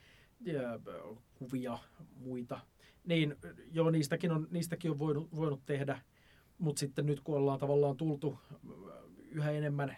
kuvia, 1.35 1.79
muita. 2.17 2.61
Niin 3.05 3.37
joo, 3.73 3.91
niistäkin 3.91 4.33
on, 4.33 4.49
niistäkin 4.51 4.91
on 4.91 4.99
voinut, 4.99 5.37
voinut 5.37 5.67
tehdä, 5.67 6.01
mutta 6.59 6.81
sitten 6.81 7.07
nyt 7.07 7.21
kun 7.21 7.37
ollaan 7.37 7.59
tavallaan 7.59 7.97
tultu 7.97 8.39
yhä 9.31 9.51
enemmän 9.51 9.97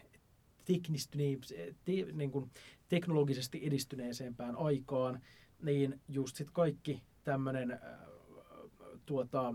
teknistyneen, 0.64 1.40
te, 1.84 1.92
niin 2.12 2.30
kuin 2.30 2.50
teknologisesti 2.88 3.66
edistyneeseen 3.66 4.34
aikaan, 4.56 5.20
niin 5.62 6.00
just 6.08 6.36
sitten 6.36 6.54
kaikki 6.54 7.02
tämmöinen 7.24 7.80
tuota, 9.06 9.54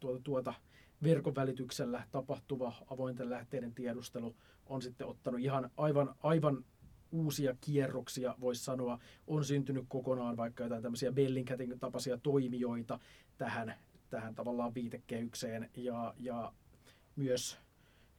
tuota, 0.00 0.20
tuota, 0.24 0.54
verkon 1.02 1.34
välityksellä 1.34 2.02
tapahtuva 2.12 2.72
avointen 2.90 3.30
lähteiden 3.30 3.74
tiedustelu 3.74 4.36
on 4.66 4.82
sitten 4.82 5.06
ottanut 5.06 5.40
ihan 5.40 5.70
aivan, 5.76 6.14
aivan 6.22 6.64
uusia 7.12 7.56
kierroksia, 7.60 8.34
voisi 8.40 8.64
sanoa. 8.64 8.98
On 9.26 9.44
syntynyt 9.44 9.84
kokonaan 9.88 10.36
vaikka 10.36 10.62
jotain 10.62 10.82
tämmöisiä 10.82 11.12
Bellingcatin 11.12 11.78
tapaisia 11.78 12.18
toimijoita 12.18 12.98
tähän, 13.38 13.74
tähän 14.10 14.34
tavallaan 14.34 14.74
viitekehykseen 14.74 15.70
ja, 15.76 16.14
ja 16.18 16.52
myös 17.16 17.58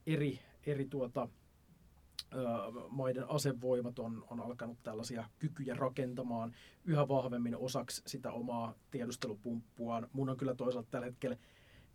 eri, 0.07 0.39
eri 0.65 0.85
tuota, 0.85 1.27
maiden 2.89 3.29
asevoimat 3.29 3.99
on, 3.99 4.25
on 4.29 4.39
alkanut 4.39 4.77
tällaisia 4.83 5.29
kykyjä 5.39 5.75
rakentamaan 5.75 6.55
yhä 6.85 7.07
vahvemmin 7.07 7.57
osaksi 7.57 8.01
sitä 8.05 8.31
omaa 8.31 8.73
tiedustelupumppuaan. 8.91 10.07
Mun 10.13 10.29
on 10.29 10.37
kyllä 10.37 10.55
toisaalta 10.55 10.91
tällä 10.91 11.05
hetkellä 11.05 11.37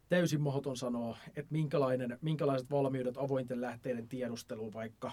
täysin 0.09 0.41
mahdoton 0.41 0.77
sanoa, 0.77 1.17
että 1.29 1.53
minkälainen, 1.53 2.19
minkälaiset 2.23 2.71
valmiudet 2.71 3.19
avointen 3.19 3.61
lähteiden 3.61 4.09
tiedusteluun 4.09 4.73
vaikka 4.73 5.13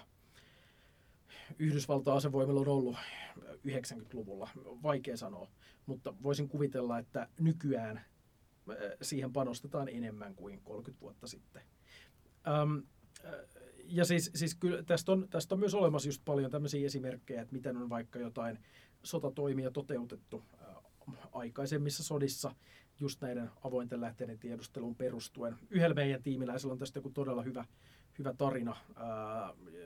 Yhdysvaltain 1.60 2.18
asevoimilla 2.18 2.62
on 2.62 2.68
ollut 2.68 2.96
90-luvulla, 3.68 4.50
vaikea 4.84 5.18
sanoa, 5.18 5.48
mutta 5.86 6.14
voisin 6.24 6.50
kuvitella, 6.50 7.00
että 7.00 7.28
nykyään 7.40 8.02
siihen 9.02 9.34
panostetaan 9.34 9.90
enemmän 9.90 10.36
kuin 10.36 10.62
30 10.64 11.02
vuotta 11.02 11.28
sitten. 11.28 11.62
Ähm, 12.48 12.78
ja 13.84 14.06
siis, 14.06 14.32
siis 14.36 14.56
kyllä 14.56 14.84
tästä 14.84 15.12
on, 15.12 15.28
tästä 15.30 15.56
on 15.56 15.60
myös 15.60 15.74
olemassa 15.74 16.08
just 16.08 16.22
paljon 16.26 16.52
tämmöisiä 16.52 16.86
esimerkkejä, 16.86 17.42
että 17.42 17.56
miten 17.56 17.78
on 17.78 17.90
vaikka 17.90 18.20
jotain 18.20 18.60
sotatoimia 19.04 19.72
toteutettu 19.72 20.44
aikaisemmissa 21.32 22.04
sodissa 22.04 22.56
just 23.00 23.22
näiden 23.22 23.50
avointen 23.64 24.02
lähteiden 24.02 24.40
tiedusteluun 24.40 24.96
perustuen. 24.96 25.56
Yhdellä 25.70 25.96
meidän 25.96 26.24
tiimiläisellä 26.24 26.72
on 26.72 26.80
tästä 26.80 26.98
joku 26.98 27.10
todella 27.10 27.42
hyvä, 27.42 27.66
hyvä 28.20 28.34
tarina, 28.34 28.78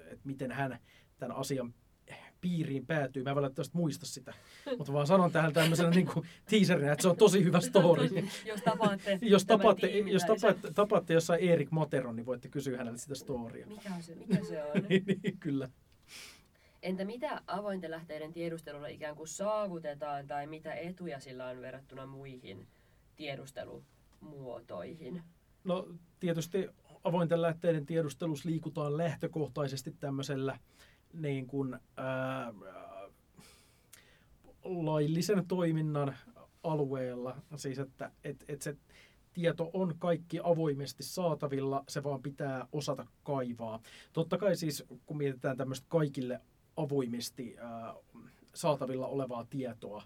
että 0.05 0.27
miten 0.27 0.51
hän 0.51 0.79
tämän 1.17 1.37
asian 1.37 1.73
piiriin 2.41 2.85
päätyy. 2.85 3.23
Mä 3.23 3.29
en 3.29 3.35
valitettavasti 3.35 3.77
muista 3.77 4.05
sitä, 4.05 4.33
mutta 4.77 4.93
vaan 4.93 5.07
sanon 5.07 5.31
tähän 5.31 5.53
tämmöisenä 5.53 5.89
niin 5.89 6.09
kuin 6.13 6.25
teaserinä, 6.49 6.91
että 6.91 7.01
se 7.01 7.07
on 7.07 7.17
tosi 7.17 7.43
hyvä 7.43 7.59
story. 7.59 8.09
jos 8.45 8.61
tapaatte, 8.61 9.19
jos 9.33 9.45
tapaatte, 9.45 9.87
jos 9.87 10.23
tapaatte, 10.23 10.73
tapaatte 10.73 11.13
jossain 11.13 11.49
Erik 11.49 11.71
Moteron, 11.71 12.15
niin 12.15 12.25
voitte 12.25 12.49
kysyä 12.49 12.77
hänelle 12.77 12.97
sitä 12.97 13.15
storya. 13.15 13.67
Mikä, 13.67 13.95
on 13.95 14.03
se, 14.03 14.15
mikä 14.15 14.43
se 14.43 14.63
on? 14.63 14.71
niin, 14.89 15.37
kyllä. 15.39 15.69
Entä 16.81 17.05
mitä 17.05 17.41
avointen 17.47 17.91
lähteiden 17.91 18.33
tiedustelulla 18.33 18.87
ikään 18.87 19.15
kuin 19.15 19.27
saavutetaan 19.27 20.27
tai 20.27 20.47
mitä 20.47 20.73
etuja 20.73 21.19
sillä 21.19 21.47
on 21.47 21.61
verrattuna 21.61 22.05
muihin 22.05 22.67
tiedustelumuotoihin? 23.15 25.23
No 25.63 25.87
tietysti 26.19 26.69
avointen 27.03 27.41
lähteiden 27.41 27.85
tiedustelussa 27.85 28.49
liikutaan 28.49 28.97
lähtökohtaisesti 28.97 29.95
tämmöisellä 29.99 30.59
niin 31.13 31.47
kuin, 31.47 31.79
ää, 31.97 32.53
laillisen 34.63 35.47
toiminnan 35.47 36.15
alueella. 36.63 37.37
Siis 37.55 37.79
että 37.79 38.11
et, 38.23 38.45
et 38.47 38.61
se 38.61 38.77
tieto 39.33 39.69
on 39.73 39.95
kaikki 39.99 40.39
avoimesti 40.43 41.03
saatavilla, 41.03 41.83
se 41.87 42.03
vaan 42.03 42.21
pitää 42.21 42.67
osata 42.71 43.05
kaivaa. 43.23 43.79
Totta 44.13 44.37
kai 44.37 44.55
siis, 44.55 44.83
kun 45.05 45.17
mietitään 45.17 45.57
tämmöistä 45.57 45.85
kaikille 45.89 46.41
avoimesti 46.77 47.55
ää, 47.59 47.93
saatavilla 48.53 49.07
olevaa 49.07 49.45
tietoa, 49.49 50.03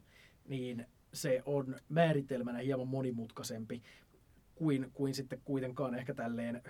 niin 0.47 0.85
se 1.13 1.41
on 1.45 1.75
määritelmänä 1.89 2.59
hieman 2.59 2.87
monimutkaisempi 2.87 3.81
kuin, 4.55 4.91
kuin 4.93 5.13
sitten 5.13 5.41
kuitenkaan 5.45 5.95
ehkä 5.95 6.13
tälleen 6.13 6.63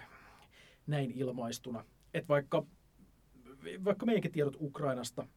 näin 0.88 1.12
ilmaistuna. 1.12 1.86
Että 2.14 2.28
vaikka 2.28 2.66
vaikka 3.86 4.06
meidänkin 4.06 4.32
tiedot 4.32 4.58
Ukrainasta, 4.60 5.28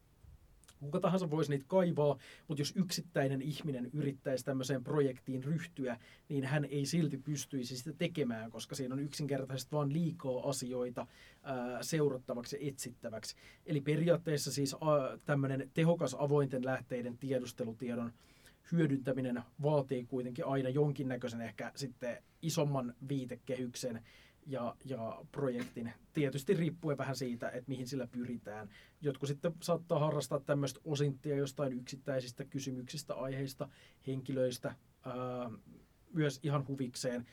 kuka 0.80 1.00
tahansa 1.00 1.30
voisi 1.30 1.50
niitä 1.50 1.64
kaivaa, 1.68 2.18
mutta 2.48 2.60
jos 2.60 2.72
yksittäinen 2.76 3.42
ihminen 3.42 3.90
yrittäisi 3.92 4.44
tämmöiseen 4.44 4.84
projektiin 4.84 5.44
ryhtyä, 5.44 5.98
niin 6.28 6.44
hän 6.44 6.64
ei 6.64 6.86
silti 6.86 7.18
pystyisi 7.18 7.76
sitä 7.76 7.92
tekemään, 7.92 8.50
koska 8.50 8.74
siinä 8.74 8.94
on 8.94 9.00
yksinkertaisesti 9.00 9.72
vain 9.72 9.92
liikaa 9.92 10.48
asioita 10.48 11.06
ää, 11.42 11.82
seurattavaksi 11.82 12.56
ja 12.56 12.68
etsittäväksi. 12.68 13.36
Eli 13.66 13.80
periaatteessa 13.80 14.52
siis 14.52 14.76
tämmöinen 15.24 15.70
tehokas 15.74 16.16
avointen 16.18 16.64
lähteiden 16.64 17.18
tiedustelutiedon 17.18 18.12
hyödyntäminen 18.72 19.42
vaatii 19.62 20.04
kuitenkin 20.04 20.44
aina 20.46 20.68
jonkinnäköisen 20.68 21.40
ehkä 21.40 21.72
sitten 21.74 22.22
isomman 22.42 22.94
viitekehyksen, 23.08 24.02
ja, 24.48 24.76
ja 24.84 25.24
projektin. 25.32 25.92
Tietysti 26.12 26.54
riippuen 26.54 26.98
vähän 26.98 27.16
siitä, 27.16 27.48
että 27.48 27.68
mihin 27.68 27.88
sillä 27.88 28.06
pyritään. 28.06 28.68
Jotkut 29.00 29.28
sitten 29.28 29.52
saattaa 29.62 29.98
harrastaa 29.98 30.40
tämmöistä 30.40 30.80
osinttia 30.84 31.36
jostain 31.36 31.72
yksittäisistä 31.72 32.44
kysymyksistä, 32.44 33.14
aiheista, 33.14 33.68
henkilöistä, 34.06 34.74
ää, 35.04 35.50
myös 36.12 36.40
ihan 36.42 36.68
huvikseen. 36.68 37.26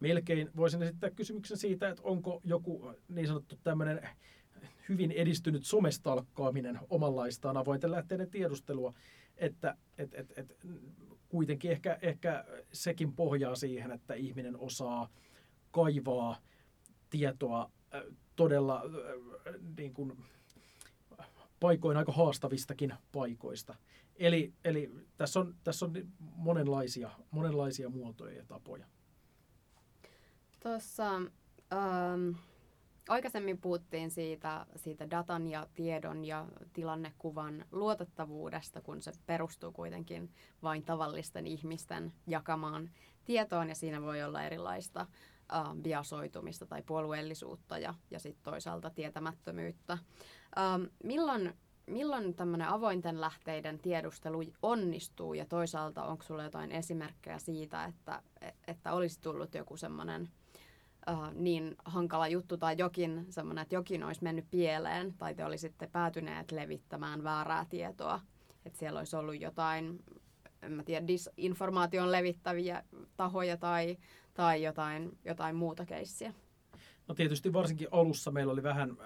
Melkein 0.00 0.50
voisin 0.56 0.82
esittää 0.82 1.10
kysymyksen 1.10 1.56
siitä, 1.56 1.88
että 1.88 2.02
onko 2.02 2.40
joku 2.44 2.92
niin 3.08 3.26
sanottu 3.26 3.56
tämmöinen 3.62 4.08
hyvin 4.88 5.12
edistynyt 5.12 5.64
somestalkkaaminen 5.64 6.80
omanlaistaan 6.90 7.56
avointen 7.56 7.90
lähteiden 7.90 8.30
tiedustelua, 8.30 8.94
että 9.36 9.76
et, 9.98 10.14
et, 10.14 10.32
et, 10.36 10.56
kuitenkin 11.28 11.70
ehkä, 11.70 11.98
ehkä 12.02 12.44
sekin 12.72 13.12
pohjaa 13.12 13.54
siihen, 13.54 13.90
että 13.90 14.14
ihminen 14.14 14.56
osaa– 14.56 15.08
kaivaa 15.70 16.36
tietoa 17.10 17.70
todella 18.36 18.82
niin 19.76 19.94
kuin, 19.94 20.24
paikoin 21.60 21.96
aika 21.96 22.12
haastavistakin 22.12 22.94
paikoista. 23.12 23.74
Eli, 24.16 24.52
eli 24.64 24.92
tässä, 25.16 25.40
on, 25.40 25.54
tässä 25.64 25.86
on 25.86 25.92
monenlaisia, 26.20 27.10
monenlaisia 27.30 27.88
muotoja 27.88 28.36
ja 28.36 28.44
tapoja. 28.44 28.86
Tuossa 30.62 31.14
ähm, 31.72 32.30
aikaisemmin 33.08 33.58
puhuttiin 33.58 34.10
siitä, 34.10 34.66
siitä 34.76 35.10
datan 35.10 35.46
ja 35.46 35.66
tiedon 35.74 36.24
ja 36.24 36.46
tilannekuvan 36.72 37.64
luotettavuudesta, 37.72 38.80
kun 38.80 39.02
se 39.02 39.12
perustuu 39.26 39.72
kuitenkin 39.72 40.30
vain 40.62 40.82
tavallisten 40.82 41.46
ihmisten 41.46 42.12
jakamaan 42.26 42.90
tietoon 43.24 43.68
ja 43.68 43.74
siinä 43.74 44.02
voi 44.02 44.22
olla 44.22 44.42
erilaista 44.42 45.06
äh, 45.52 45.76
biasoitumista 45.82 46.66
tai 46.66 46.82
puolueellisuutta 46.82 47.78
ja, 47.78 47.94
ja 48.10 48.18
sitten 48.18 48.44
toisaalta 48.44 48.90
tietämättömyyttä. 48.90 49.98
Ähm, 50.58 50.82
milloin 51.04 51.54
milloin 51.88 52.34
tämmöinen 52.34 52.68
avointen 52.68 53.20
lähteiden 53.20 53.78
tiedustelu 53.78 54.42
onnistuu 54.62 55.34
ja 55.34 55.46
toisaalta 55.46 56.04
onko 56.04 56.22
sulla 56.22 56.42
jotain 56.42 56.72
esimerkkejä 56.72 57.38
siitä, 57.38 57.84
että, 57.84 58.22
että 58.66 58.92
olisi 58.92 59.20
tullut 59.20 59.54
joku 59.54 59.76
semmoinen 59.76 60.28
äh, 61.08 61.34
niin 61.34 61.76
hankala 61.84 62.28
juttu 62.28 62.56
tai 62.56 62.74
jokin 62.78 63.26
semmoinen, 63.30 63.62
että 63.62 63.74
jokin 63.74 64.04
olisi 64.04 64.22
mennyt 64.22 64.50
pieleen 64.50 65.14
tai 65.18 65.34
te 65.34 65.44
olisitte 65.44 65.86
päätyneet 65.86 66.52
levittämään 66.52 67.24
väärää 67.24 67.66
tietoa, 67.70 68.20
että 68.64 68.78
siellä 68.78 68.98
olisi 68.98 69.16
ollut 69.16 69.40
jotain 69.40 70.04
en 70.62 70.72
mä 70.72 70.82
tiedä, 70.82 71.06
disinformaation 71.06 72.12
levittäviä 72.12 72.84
tahoja 73.16 73.56
tai, 73.56 73.98
tai 74.38 74.62
jotain, 74.62 75.18
jotain 75.24 75.56
muuta 75.56 75.86
keissiä? 75.86 76.34
No 77.08 77.14
tietysti 77.14 77.52
varsinkin 77.52 77.88
alussa 77.90 78.30
meillä 78.30 78.52
oli 78.52 78.62
vähän 78.62 78.90
äh, 78.90 78.96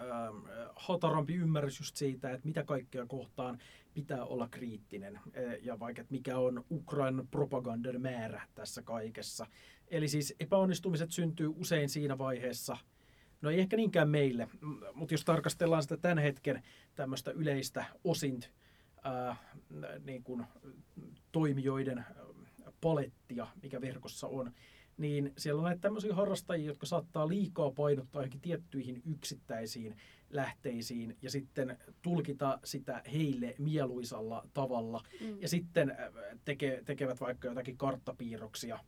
hatarampi 0.77 1.35
ymmärrys 1.35 1.81
just 1.81 1.97
siitä, 1.97 2.31
että 2.31 2.47
mitä 2.47 2.65
kaikkea 2.65 3.07
kohtaan 3.07 3.59
pitää 3.95 4.25
olla 4.25 4.49
kriittinen 4.49 5.21
ja 5.63 5.79
vaikka 5.79 6.05
mikä 6.11 6.39
on 6.39 6.65
Ukrainan 6.71 7.29
propagandan 7.29 8.01
määrä 8.01 8.43
tässä 8.55 8.83
kaikessa. 8.83 9.47
Eli 9.89 10.09
siis 10.09 10.35
epäonnistumiset 10.41 11.11
syntyy 11.11 11.49
usein 11.57 11.89
siinä 11.89 12.19
vaiheessa, 12.19 12.77
no 13.43 13.51
ei 13.51 13.61
ehkä 13.61 13.77
niinkään 13.77 14.09
meille, 14.09 14.49
mutta 14.95 15.15
jos 15.15 15.25
tarkastellaan 15.25 15.83
sitä 15.83 15.97
tämän 15.97 16.19
hetken 16.19 16.63
tämmöistä 16.95 17.31
yleistä 17.31 17.85
osint 18.05 18.51
äh, 19.07 19.39
niin 20.05 20.23
kuin 20.23 20.47
toimijoiden 21.33 22.05
palettia, 22.81 23.47
mikä 23.63 23.81
verkossa 23.81 24.27
on, 24.27 24.53
niin 25.03 25.33
siellä 25.37 25.59
on 25.59 25.65
näitä 25.65 25.81
tämmöisiä 25.81 26.15
harrastajia, 26.15 26.67
jotka 26.67 26.87
saattaa 26.87 27.29
liikaa 27.29 27.71
painottaa 27.71 28.23
johonkin 28.23 28.41
tiettyihin 28.41 29.03
yksittäisiin 29.07 29.97
lähteisiin 30.31 31.17
ja 31.23 31.31
sitten 31.31 31.79
tulkita 32.03 32.59
sitä 32.65 33.03
heille 33.13 33.55
mieluisalla 33.59 34.49
tavalla. 34.55 35.03
Mm. 35.21 35.41
Ja 35.41 35.49
sitten 35.49 35.91
äh, 35.91 35.97
teke, 36.45 36.83
tekevät 36.85 37.21
vaikka 37.21 37.49
jotakin 37.49 37.77
karttapiirroksia, 37.77 38.79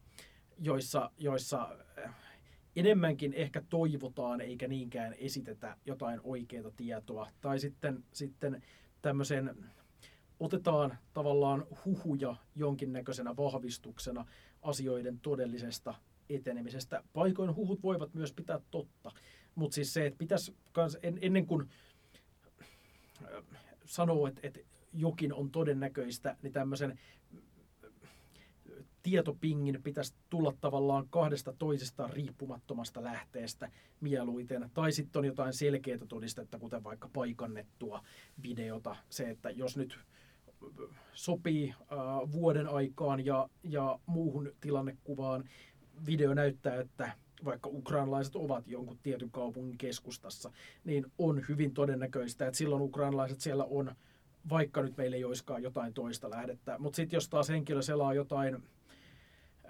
joissa, 0.59 1.11
joissa 1.19 1.77
äh, 2.05 2.15
enemmänkin 2.77 3.33
ehkä 3.33 3.63
toivotaan 3.69 4.41
eikä 4.41 4.69
niinkään 4.69 5.15
esitetä 5.19 5.77
jotain 5.87 6.21
oikeaa 6.25 6.71
tietoa. 6.77 7.29
Tai 7.41 7.59
sitten, 7.59 8.05
sitten 8.13 8.63
tämmöisen 9.03 9.57
otetaan 10.41 10.99
tavallaan 11.13 11.67
huhuja 11.85 12.37
jonkinnäköisenä 12.55 13.37
vahvistuksena 13.37 14.25
asioiden 14.65 15.21
todellisesta 15.21 15.95
etenemisestä. 16.29 17.03
Paikoin 17.13 17.57
huhut 17.57 17.83
voivat 17.83 18.15
myös 18.15 18.33
pitää 18.33 18.61
totta, 18.71 19.13
mutta 19.55 19.75
siis 19.75 19.95
se, 19.95 20.07
että 20.07 20.19
pitäisi 20.19 20.57
kans, 20.73 20.99
en, 21.03 21.19
ennen 21.23 21.47
kuin 21.47 21.69
äh, 23.23 23.45
sanoo, 23.85 24.27
että, 24.27 24.41
että 24.45 24.61
jokin 24.93 25.35
on 25.35 25.51
todennäköistä, 25.51 26.37
niin 26.43 26.53
tämmöisen 26.53 26.99
tietopingin 29.03 29.83
pitäisi 29.83 30.15
tulla 30.31 30.55
tavallaan 30.61 31.09
kahdesta 31.09 31.53
toisesta 31.59 32.09
riippumattomasta 32.09 33.03
lähteestä 33.03 33.71
mieluiten. 34.01 34.71
Tai 34.75 34.93
sitten 34.93 35.21
on 35.21 35.25
jotain 35.25 35.53
selkeää 35.53 35.99
todistetta, 36.09 36.59
kuten 36.59 36.85
vaikka 36.85 37.11
paikannettua 37.13 38.05
videota. 38.43 38.97
Se, 39.11 39.31
että 39.31 39.51
jos 39.51 39.77
nyt 39.77 39.99
sopii 41.13 41.75
äh, 41.81 42.33
vuoden 42.33 42.69
aikaan 42.69 43.27
ja, 43.27 43.49
ja 43.63 43.99
muuhun 44.07 44.53
tilannekuvaan, 44.61 45.45
video 46.07 46.35
näyttää, 46.35 46.81
että 46.81 47.13
vaikka 47.45 47.71
ukrainalaiset 47.73 48.37
ovat 48.37 48.69
jonkun 48.69 48.99
tietyn 49.03 49.31
kaupungin 49.31 49.79
keskustassa, 49.79 50.51
niin 50.85 51.07
on 51.19 51.43
hyvin 51.49 51.75
todennäköistä, 51.75 52.47
että 52.47 52.59
silloin 52.59 52.83
ukrainalaiset 52.83 53.41
siellä 53.41 53.65
on, 53.65 53.95
vaikka 54.51 54.83
nyt 54.83 54.97
meillä 54.97 55.17
ei 55.17 55.25
olisikaan 55.25 55.63
jotain 55.63 55.95
toista 55.95 56.31
lähdettä. 56.31 56.79
Mutta 56.79 56.97
sitten 56.97 57.17
jos 57.17 57.29
taas 57.29 57.49
henkilö 57.49 57.83
selaa 57.83 58.15
jotain, 58.15 58.63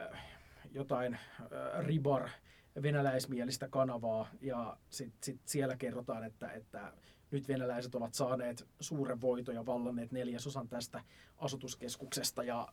äh, 0.00 0.24
jotain 0.72 1.14
äh, 1.14 1.86
ribar 1.86 2.28
venäläismielistä 2.82 3.68
kanavaa 3.68 4.28
ja 4.40 4.76
sitten 4.90 5.18
sit 5.24 5.40
siellä 5.44 5.76
kerrotaan, 5.76 6.24
että, 6.24 6.50
että 6.50 6.92
nyt 7.34 7.48
venäläiset 7.48 7.94
ovat 7.94 8.14
saaneet 8.14 8.66
suuren 8.80 9.20
voiton 9.20 9.54
ja 9.54 9.66
vallanneet 9.66 10.12
neljäsosan 10.12 10.68
tästä 10.68 11.02
asutuskeskuksesta 11.38 12.44
ja 12.44 12.68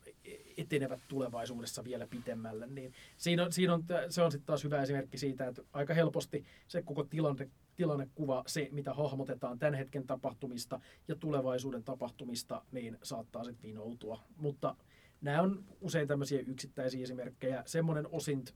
etenevät 0.58 1.00
tulevaisuudessa 1.08 1.84
vielä 1.84 2.08
pitemmälle. 2.08 2.68
Niin 2.68 2.94
siinä 3.18 3.44
on, 3.44 3.52
siinä 3.52 3.74
on, 3.74 3.84
se 4.10 4.22
on 4.22 4.32
sitten 4.32 4.46
taas 4.46 4.64
hyvä 4.64 4.82
esimerkki 4.82 5.18
siitä, 5.18 5.48
että 5.48 5.62
aika 5.74 5.94
helposti 5.94 6.46
se 6.68 6.82
koko 6.82 7.04
tilanne, 7.04 7.50
tilannekuva, 7.76 8.44
se 8.48 8.70
mitä 8.72 8.94
hahmotetaan 8.94 9.60
tämän 9.60 9.74
hetken 9.74 10.08
tapahtumista 10.08 10.80
ja 11.08 11.16
tulevaisuuden 11.16 11.84
tapahtumista, 11.84 12.62
niin 12.72 12.98
saattaa 13.04 13.44
sitten 13.44 13.70
vinoutua. 13.70 14.20
Mutta 14.38 14.76
nämä 15.22 15.42
on 15.42 15.64
usein 15.82 16.08
tämmöisiä 16.08 16.40
yksittäisiä 16.48 17.04
esimerkkejä. 17.04 17.64
Semmoinen 17.66 18.08
osint 18.12 18.56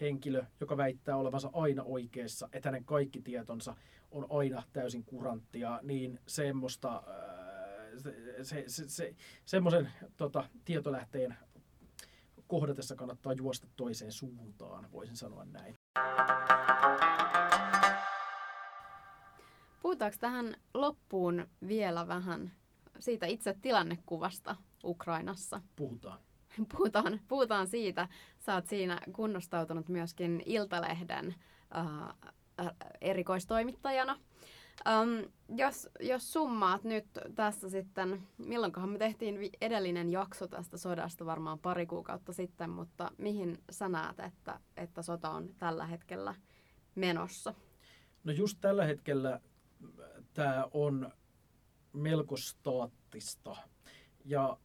henkilö, 0.00 0.44
joka 0.60 0.76
väittää 0.76 1.16
olevansa 1.16 1.50
aina 1.52 1.82
oikeassa, 1.82 2.48
että 2.52 2.68
hänen 2.68 2.84
kaikki 2.84 3.22
tietonsa 3.22 3.76
on 4.16 4.26
aina 4.30 4.62
täysin 4.72 5.04
kuranttia, 5.04 5.80
niin 5.82 6.20
semmoista, 6.26 6.96
äh, 6.96 8.02
se, 8.42 8.64
se, 8.66 8.88
se, 8.88 9.14
semmoisen 9.44 9.92
tota, 10.16 10.44
tietolähteen 10.64 11.36
kohdatessa 12.46 12.96
kannattaa 12.96 13.32
juosta 13.32 13.68
toiseen 13.76 14.12
suuntaan, 14.12 14.92
voisin 14.92 15.16
sanoa 15.16 15.44
näin. 15.44 15.74
Puhutaanko 19.82 20.16
tähän 20.20 20.56
loppuun 20.74 21.46
vielä 21.68 22.08
vähän 22.08 22.52
siitä 22.98 23.26
itse 23.26 23.54
tilannekuvasta 23.62 24.56
Ukrainassa? 24.84 25.60
Puhutaan. 25.76 26.18
Puhutaan, 26.76 27.20
puhutaan 27.28 27.66
siitä. 27.66 28.08
Sä 28.38 28.54
oot 28.54 28.66
siinä 28.66 29.00
kunnostautunut 29.12 29.88
myöskin 29.88 30.42
Iltalehden 30.46 31.34
äh, 31.76 32.32
erikoistoimittajana. 33.00 34.18
Um, 35.02 35.30
jos, 35.56 35.88
jos 36.00 36.32
summaat 36.32 36.84
nyt 36.84 37.06
tässä 37.34 37.70
sitten, 37.70 38.22
milloinkohan 38.38 38.88
me 38.88 38.98
tehtiin 38.98 39.50
edellinen 39.60 40.12
jakso 40.12 40.48
tästä 40.48 40.76
sodasta 40.76 41.26
varmaan 41.26 41.58
pari 41.58 41.86
kuukautta 41.86 42.32
sitten, 42.32 42.70
mutta 42.70 43.10
mihin 43.18 43.58
sä 43.70 43.88
näet, 43.88 44.20
että, 44.20 44.60
että 44.76 45.02
sota 45.02 45.30
on 45.30 45.54
tällä 45.58 45.86
hetkellä 45.86 46.34
menossa? 46.94 47.54
No 48.24 48.32
just 48.32 48.58
tällä 48.60 48.84
hetkellä 48.84 49.40
tämä 50.34 50.68
on 50.72 51.12
melko 51.92 52.36
staattista 52.36 53.56
ja 54.24 54.58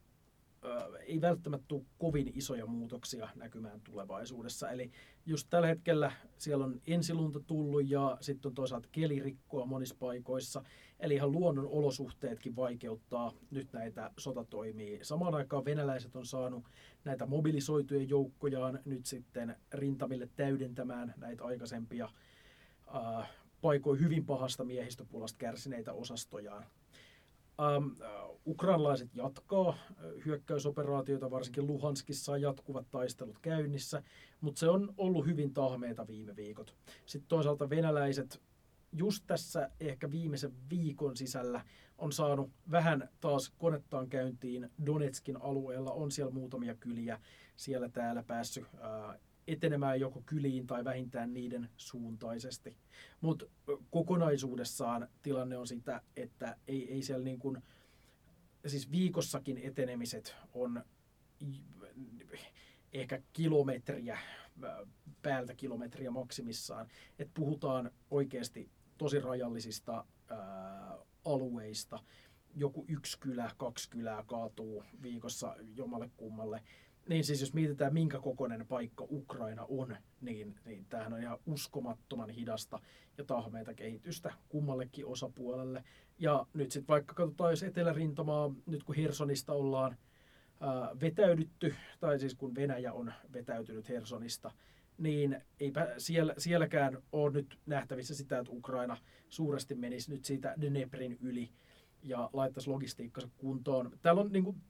ei 1.07 1.21
välttämättä 1.21 1.65
tule 1.67 1.85
kovin 1.97 2.31
isoja 2.35 2.65
muutoksia 2.65 3.29
näkymään 3.35 3.81
tulevaisuudessa. 3.81 4.71
Eli 4.71 4.91
just 5.25 5.47
tällä 5.49 5.67
hetkellä 5.67 6.11
siellä 6.37 6.65
on 6.65 6.81
ensilunta 6.87 7.39
tullut 7.39 7.89
ja 7.89 8.17
sitten 8.21 8.49
on 8.49 8.55
toisaalta 8.55 8.89
kelirikkoa 8.91 9.65
monissa 9.65 9.95
paikoissa. 9.99 10.63
Eli 10.99 11.13
ihan 11.13 11.31
luonnon 11.31 11.67
olosuhteetkin 11.67 12.55
vaikeuttaa 12.55 13.33
nyt 13.51 13.73
näitä 13.73 14.11
sotatoimia. 14.17 15.05
Samaan 15.05 15.35
aikaan 15.35 15.65
venäläiset 15.65 16.15
on 16.15 16.25
saanut 16.25 16.63
näitä 17.03 17.25
mobilisoituja 17.25 18.03
joukkojaan 18.03 18.79
nyt 18.85 19.05
sitten 19.05 19.55
rintamille 19.73 20.29
täydentämään 20.35 21.13
näitä 21.17 21.43
aikaisempia 21.43 22.09
ää, 22.93 23.27
paikoin 23.61 23.99
hyvin 23.99 24.25
pahasta 24.25 24.63
miehistöpulasta 24.63 25.37
kärsineitä 25.37 25.93
osastojaan. 25.93 26.65
Ähm, 27.59 27.87
ukrainalaiset 28.45 29.15
jatkaa 29.15 29.69
äh, 29.69 29.75
hyökkäysoperaatioita, 30.25 31.31
varsinkin 31.31 31.67
Luhanskissa 31.67 32.37
jatkuvat 32.37 32.91
taistelut 32.91 33.39
käynnissä, 33.39 34.03
mutta 34.41 34.59
se 34.59 34.69
on 34.69 34.93
ollut 34.97 35.25
hyvin 35.25 35.53
tahmeita 35.53 36.07
viime 36.07 36.35
viikot. 36.35 36.75
Sitten 37.05 37.29
toisaalta 37.29 37.69
venäläiset 37.69 38.41
just 38.93 39.23
tässä 39.27 39.69
ehkä 39.79 40.11
viimeisen 40.11 40.53
viikon 40.69 41.17
sisällä 41.17 41.65
on 41.97 42.11
saanut 42.11 42.51
vähän 42.71 43.09
taas 43.19 43.53
konettaan 43.57 44.09
käyntiin 44.09 44.69
Donetskin 44.85 45.41
alueella. 45.41 45.91
On 45.91 46.11
siellä 46.11 46.33
muutamia 46.33 46.75
kyliä 46.75 47.19
siellä 47.55 47.89
täällä 47.89 48.23
päässyt 48.23 48.65
ää, 48.79 49.19
etenemään 49.47 49.99
joko 49.99 50.23
kyliin 50.25 50.67
tai 50.67 50.83
vähintään 50.83 51.33
niiden 51.33 51.69
suuntaisesti. 51.77 52.77
Mutta 53.21 53.45
kokonaisuudessaan 53.91 55.07
tilanne 55.21 55.57
on 55.57 55.67
sitä, 55.67 56.01
että 56.15 56.57
ei, 56.67 56.93
ei 56.93 57.01
siellä 57.01 57.23
niin 57.23 57.39
kuin, 57.39 57.63
siis 58.67 58.91
viikossakin 58.91 59.57
etenemiset 59.57 60.35
on 60.53 60.83
ehkä 62.93 63.21
kilometriä, 63.33 64.19
päältä 65.21 65.55
kilometriä 65.55 66.11
maksimissaan. 66.11 66.87
Et 67.19 67.29
puhutaan 67.33 67.91
oikeasti 68.11 68.69
tosi 68.97 69.19
rajallisista 69.19 70.05
ää, 70.29 70.97
alueista. 71.25 71.99
Joku 72.55 72.85
yksi 72.87 73.19
kylä, 73.19 73.51
kaksi 73.57 73.89
kylää 73.89 74.23
kaatuu 74.23 74.83
viikossa 75.01 75.55
jommalle 75.75 76.09
kummalle. 76.17 76.63
Niin 77.11 77.23
siis 77.23 77.41
jos 77.41 77.53
mietitään, 77.53 77.93
minkä 77.93 78.19
kokoinen 78.19 78.67
paikka 78.67 79.07
Ukraina 79.11 79.65
on, 79.69 79.97
niin, 80.21 80.55
niin 80.65 80.85
tämähän 80.85 81.13
on 81.13 81.21
ihan 81.21 81.37
uskomattoman 81.45 82.29
hidasta 82.29 82.79
ja 83.17 83.23
tahmeita 83.23 83.73
kehitystä 83.73 84.33
kummallekin 84.49 85.05
osapuolelle. 85.05 85.83
Ja 86.19 86.45
nyt 86.53 86.71
sitten 86.71 86.87
vaikka 86.87 87.13
katsotaan, 87.13 87.51
jos 87.51 87.63
etelärintamaa, 87.63 88.53
nyt 88.65 88.83
kun 88.83 88.95
Hersonista 88.95 89.53
ollaan 89.53 89.97
ää, 90.59 90.89
vetäydytty, 91.01 91.75
tai 91.99 92.19
siis 92.19 92.35
kun 92.35 92.55
Venäjä 92.55 92.93
on 92.93 93.13
vetäytynyt 93.33 93.89
Hersonista, 93.89 94.51
niin 94.97 95.41
eipä 95.59 95.87
siellä, 95.97 96.33
sielläkään 96.37 96.97
ole 97.11 97.31
nyt 97.31 97.59
nähtävissä 97.65 98.15
sitä, 98.15 98.39
että 98.39 98.51
Ukraina 98.51 98.97
suuresti 99.29 99.75
menisi 99.75 100.11
nyt 100.11 100.25
siitä 100.25 100.55
Dneprin 100.61 101.17
yli 101.21 101.51
ja 102.03 102.29
laittaisi 102.33 102.69
logistiikkansa 102.69 103.29
kuntoon. 103.37 103.91
Täällä 104.01 104.21
on 104.21 104.31
niin 104.31 104.43
kuin, 104.43 104.61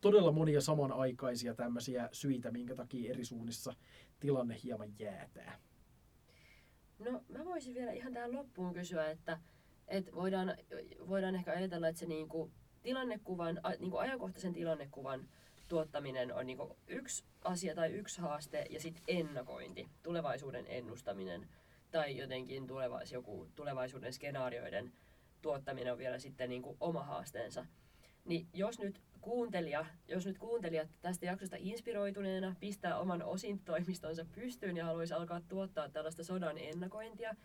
todella 0.00 0.32
monia 0.32 0.60
samanaikaisia 0.60 1.54
tämmöisiä 1.54 2.08
syitä, 2.12 2.50
minkä 2.50 2.74
takia 2.74 3.10
eri 3.10 3.24
suunnissa 3.24 3.74
tilanne 4.20 4.56
hieman 4.64 4.98
jäätää. 4.98 5.58
No 6.98 7.24
mä 7.28 7.44
voisin 7.44 7.74
vielä 7.74 7.92
ihan 7.92 8.12
tähän 8.12 8.32
loppuun 8.32 8.74
kysyä, 8.74 9.10
että, 9.10 9.38
että 9.88 10.12
voidaan, 10.12 10.56
voidaan 11.08 11.34
ehkä 11.34 11.52
ajatella, 11.52 11.88
että 11.88 12.00
se 12.00 12.06
niinku 12.06 12.50
tilannekuvan, 12.82 13.60
niinku 13.78 13.96
ajankohtaisen 13.96 14.52
tilannekuvan 14.52 15.28
tuottaminen 15.68 16.34
on 16.34 16.46
niinku 16.46 16.76
yksi 16.86 17.24
asia 17.44 17.74
tai 17.74 17.92
yksi 17.92 18.20
haaste 18.20 18.66
ja 18.70 18.80
sitten 18.80 19.02
ennakointi, 19.08 19.88
tulevaisuuden 20.02 20.66
ennustaminen 20.68 21.48
tai 21.90 22.16
jotenkin 22.16 22.66
tulevais, 22.66 23.12
joku 23.12 23.48
tulevaisuuden 23.54 24.12
skenaarioiden 24.12 24.92
tuottaminen 25.42 25.92
on 25.92 25.98
vielä 25.98 26.18
sitten 26.18 26.48
niinku 26.48 26.76
oma 26.80 27.02
haasteensa. 27.02 27.66
Niin 28.24 28.46
jos 28.52 28.78
nyt 28.78 29.00
kuuntelija, 29.22 29.86
jos 30.08 30.26
nyt 30.26 30.38
kuuntelijat 30.38 30.88
tästä 31.02 31.26
jaksosta 31.26 31.56
inspiroituneena 31.58 32.54
pistää 32.60 32.98
oman 32.98 33.22
osintoimistonsa 33.22 34.24
pystyyn 34.34 34.76
ja 34.76 34.84
haluaisi 34.84 35.14
alkaa 35.14 35.40
tuottaa 35.40 35.88
tällaista 35.88 36.24
sodan 36.24 36.58
ennakointia, 36.58 37.36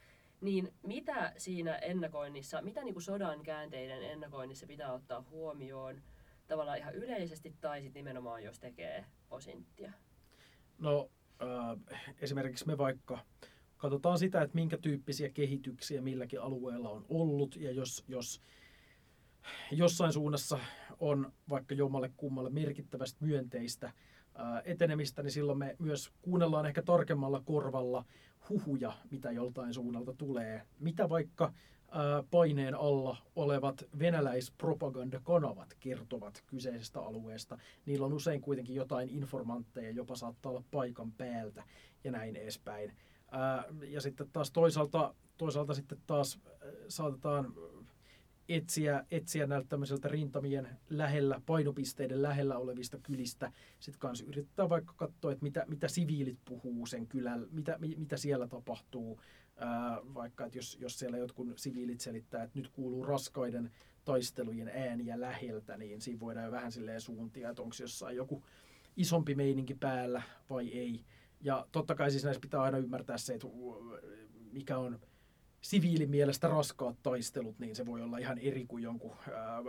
niin 0.42 0.74
mitä 0.84 1.34
siinä 1.38 1.76
ennakoinnissa, 1.76 2.62
mitä 2.62 2.84
niin 2.84 2.94
kuin 2.94 3.04
sodan 3.04 3.44
käänteiden 3.44 4.04
ennakoinnissa 4.04 4.68
pitää 4.68 4.94
ottaa 4.94 5.26
huomioon 5.30 6.02
tavallaan 6.48 6.78
ihan 6.78 6.96
yleisesti 6.96 7.56
tai 7.62 7.82
sitten 7.82 8.00
nimenomaan 8.00 8.44
jos 8.44 8.60
tekee 8.60 9.06
osinttia? 9.32 9.92
No 10.78 11.10
äh, 11.42 11.98
esimerkiksi 12.22 12.68
me 12.68 12.78
vaikka 12.78 13.20
katsotaan 13.78 14.20
sitä, 14.20 14.42
että 14.42 14.56
minkä 14.56 14.78
tyyppisiä 14.78 15.30
kehityksiä 15.30 16.02
milläkin 16.02 16.42
alueella 16.42 16.90
on 16.90 17.06
ollut 17.10 17.56
ja 17.56 17.72
jos, 17.72 18.04
jos 18.08 18.42
jossain 19.72 20.14
suunnassa 20.14 20.60
on 21.00 21.32
vaikka 21.50 21.76
jommalle 21.76 22.12
kummalle 22.18 22.50
merkittävästi 22.50 23.26
myönteistä 23.26 23.92
etenemistä, 24.66 25.24
niin 25.24 25.32
silloin 25.32 25.58
me 25.58 25.76
myös 25.80 26.12
kuunnellaan 26.22 26.66
ehkä 26.66 26.82
tarkemmalla 26.82 27.42
korvalla 27.46 28.06
huhuja, 28.50 28.94
mitä 29.12 29.32
joltain 29.32 29.74
suunnalta 29.74 30.14
tulee. 30.14 30.62
Mitä 30.80 31.10
vaikka 31.10 31.54
paineen 32.32 32.76
alla 32.76 33.18
olevat 33.36 33.84
venäläispropagandakanavat 34.00 35.76
kertovat 35.80 36.44
kyseisestä 36.48 37.00
alueesta. 37.02 37.58
Niillä 37.86 38.06
on 38.06 38.14
usein 38.14 38.42
kuitenkin 38.42 38.76
jotain 38.76 39.10
informantteja, 39.10 39.92
jopa 39.92 40.16
saattaa 40.16 40.50
olla 40.50 40.64
paikan 40.72 41.12
päältä 41.12 41.64
ja 42.04 42.12
näin 42.12 42.36
edespäin. 42.36 42.94
Ja 43.88 44.02
sitten 44.02 44.30
taas 44.34 44.52
toisaalta, 44.52 45.16
toisaalta 45.38 45.74
sitten 45.74 45.98
taas 46.08 46.40
saatetaan 46.88 47.54
etsiä, 48.50 49.06
etsiä 49.12 49.48
näiltä 49.48 49.68
tämmöiseltä 49.70 50.08
rintamien 50.08 50.68
lähellä, 50.90 51.42
painopisteiden 51.46 52.22
lähellä 52.22 52.58
olevista 52.58 52.98
kylistä. 52.98 53.52
Sitten 53.80 54.00
kanssa 54.00 54.26
yrittää 54.26 54.70
vaikka 54.70 54.94
katsoa, 54.96 55.32
että 55.32 55.44
mitä, 55.44 55.66
mitä 55.68 55.88
siviilit 55.88 56.40
puhuu 56.46 56.86
sen 56.86 57.08
kylällä, 57.08 57.48
mitä, 57.52 57.78
mitä 57.80 58.18
siellä 58.18 58.48
tapahtuu. 58.48 59.22
Ää, 59.60 60.00
vaikka, 60.14 60.46
että 60.46 60.58
jos, 60.58 60.78
jos 60.82 61.00
siellä 61.00 61.18
jotkut 61.18 61.48
siviilit 61.56 62.02
selittää, 62.02 62.44
että 62.44 62.60
nyt 62.60 62.70
kuuluu 62.70 63.04
raskaiden 63.04 63.72
taistelujen 64.06 64.68
ääniä 64.68 65.22
läheltä, 65.22 65.78
niin 65.78 66.02
siinä 66.02 66.20
voidaan 66.20 66.46
jo 66.46 66.52
vähän 66.52 66.72
silleen 66.72 67.02
suuntia, 67.02 67.50
että 67.50 67.62
onko 67.62 67.76
jossain 67.80 68.16
joku 68.16 68.44
isompi 68.98 69.36
meininki 69.36 69.74
päällä 69.74 70.22
vai 70.50 70.68
ei. 70.68 71.06
Ja 71.42 71.68
totta 71.72 71.96
kai 71.96 72.12
siis 72.12 72.24
näissä 72.24 72.42
pitää 72.42 72.62
aina 72.62 72.78
ymmärtää 72.78 73.18
se, 73.18 73.34
että 73.34 73.48
mikä 74.52 74.78
on 74.78 75.00
siviilin 75.68 76.10
mielestä 76.10 76.48
raskaat 76.48 76.96
taistelut, 77.04 77.60
niin 77.60 77.76
se 77.76 77.86
voi 77.86 78.02
olla 78.02 78.18
ihan 78.18 78.38
eri 78.38 78.66
kuin 78.66 78.84
jonkun 78.84 79.16
ää, 79.34 79.64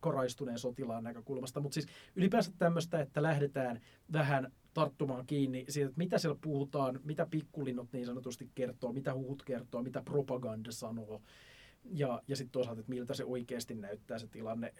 koraistuneen 0.00 0.58
sotilaan 0.58 1.04
näkökulmasta. 1.04 1.60
Mutta 1.60 1.74
siis 1.74 1.86
ylipäänsä 2.16 2.52
tämmöistä, 2.58 3.00
että 3.00 3.22
lähdetään 3.22 3.80
vähän 4.12 4.52
tarttumaan 4.74 5.26
kiinni 5.26 5.64
siitä, 5.68 5.88
että 5.88 5.98
mitä 5.98 6.18
siellä 6.18 6.38
puhutaan, 6.40 7.00
mitä 7.04 7.26
pikkulinnut 7.30 7.92
niin 7.92 8.06
sanotusti 8.06 8.50
kertoo, 8.54 8.92
mitä 8.92 9.14
huhut 9.14 9.42
kertoo, 9.42 9.82
mitä 9.82 10.02
propaganda 10.02 10.72
sanoo. 10.72 11.22
Ja, 11.84 12.22
ja 12.28 12.36
sitten 12.36 12.52
toisaalta, 12.52 12.80
että 12.80 12.92
miltä 12.92 13.14
se 13.14 13.24
oikeasti 13.24 13.74
näyttää 13.74 14.18
se 14.18 14.26
tilanne. 14.26 14.72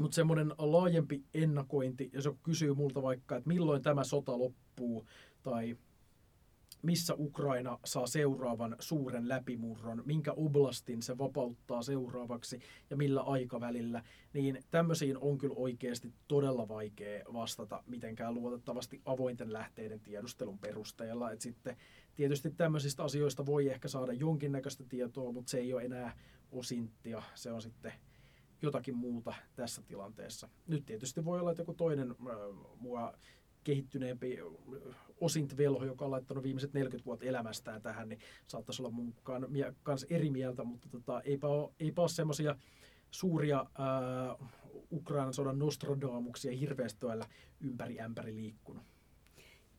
Mutta 0.00 0.14
semmoinen 0.14 0.52
laajempi 0.58 1.22
ennakointi, 1.34 2.10
jos 2.12 2.24
joku 2.24 2.38
kysyy 2.42 2.74
multa 2.74 3.02
vaikka, 3.02 3.36
että 3.36 3.48
milloin 3.48 3.82
tämä 3.82 4.04
sota 4.04 4.38
loppuu, 4.38 5.06
tai 5.42 5.76
missä 6.82 7.14
Ukraina 7.18 7.78
saa 7.84 8.06
seuraavan 8.06 8.76
suuren 8.78 9.28
läpimurron, 9.28 10.02
minkä 10.06 10.32
oblastin 10.32 11.02
se 11.02 11.18
vapauttaa 11.18 11.82
seuraavaksi 11.82 12.60
ja 12.90 12.96
millä 12.96 13.20
aikavälillä, 13.20 14.02
niin 14.32 14.58
tämmöisiin 14.70 15.18
on 15.18 15.38
kyllä 15.38 15.54
oikeasti 15.56 16.12
todella 16.28 16.68
vaikea 16.68 17.24
vastata 17.32 17.82
mitenkään 17.86 18.34
luotettavasti 18.34 19.00
avointen 19.04 19.52
lähteiden 19.52 20.00
tiedustelun 20.00 20.58
perusteella. 20.58 21.30
Et 21.30 21.40
sitten 21.40 21.76
tietysti 22.14 22.50
tämmöisistä 22.50 23.04
asioista 23.04 23.46
voi 23.46 23.68
ehkä 23.68 23.88
saada 23.88 24.12
jonkinnäköistä 24.12 24.84
tietoa, 24.88 25.32
mutta 25.32 25.50
se 25.50 25.58
ei 25.58 25.72
ole 25.72 25.82
enää 25.82 26.16
osinttia, 26.52 27.22
se 27.34 27.52
on 27.52 27.62
sitten 27.62 27.92
jotakin 28.62 28.96
muuta 28.96 29.34
tässä 29.56 29.82
tilanteessa. 29.82 30.48
Nyt 30.66 30.86
tietysti 30.86 31.24
voi 31.24 31.40
olla, 31.40 31.50
että 31.50 31.60
joku 31.60 31.74
toinen 31.74 32.10
äh, 32.10 32.36
mua 32.80 33.14
kehittyneempi 33.64 34.38
osint 35.20 35.56
velho, 35.56 35.84
joka 35.84 36.04
on 36.04 36.10
laittanut 36.10 36.44
viimeiset 36.44 36.72
40 36.72 37.06
vuotta 37.06 37.24
elämästään 37.24 37.82
tähän, 37.82 38.08
niin 38.08 38.20
saattaisi 38.46 38.82
olla 38.82 38.90
mun 38.90 39.14
kanssa 39.82 40.06
eri 40.10 40.30
mieltä, 40.30 40.64
mutta 40.64 40.88
tota, 40.88 41.20
eipä 41.20 41.46
ole, 41.46 41.72
eipä 41.80 42.02
ole 42.02 42.08
semmoisia 42.08 42.56
suuria 43.10 43.66
ää, 43.78 44.36
Ukrainan 44.92 45.34
sodan 45.34 45.58
nostrodamuksia 45.58 46.52
hirveästi 46.52 47.06
ympäri 47.60 48.00
ämpäri 48.00 48.36
liikkunut. 48.36 48.82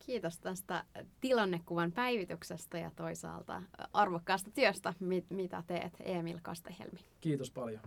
Kiitos 0.06 0.38
tästä 0.38 0.84
tilannekuvan 1.20 1.92
päivityksestä 1.92 2.78
ja 2.78 2.90
toisaalta 2.96 3.62
arvokkaasta 3.92 4.50
työstä, 4.50 4.94
mitä 5.30 5.62
teet 5.66 5.92
Emil 6.00 6.38
Kastehelmi. 6.42 6.98
Kiitos 7.20 7.50
paljon. 7.50 7.80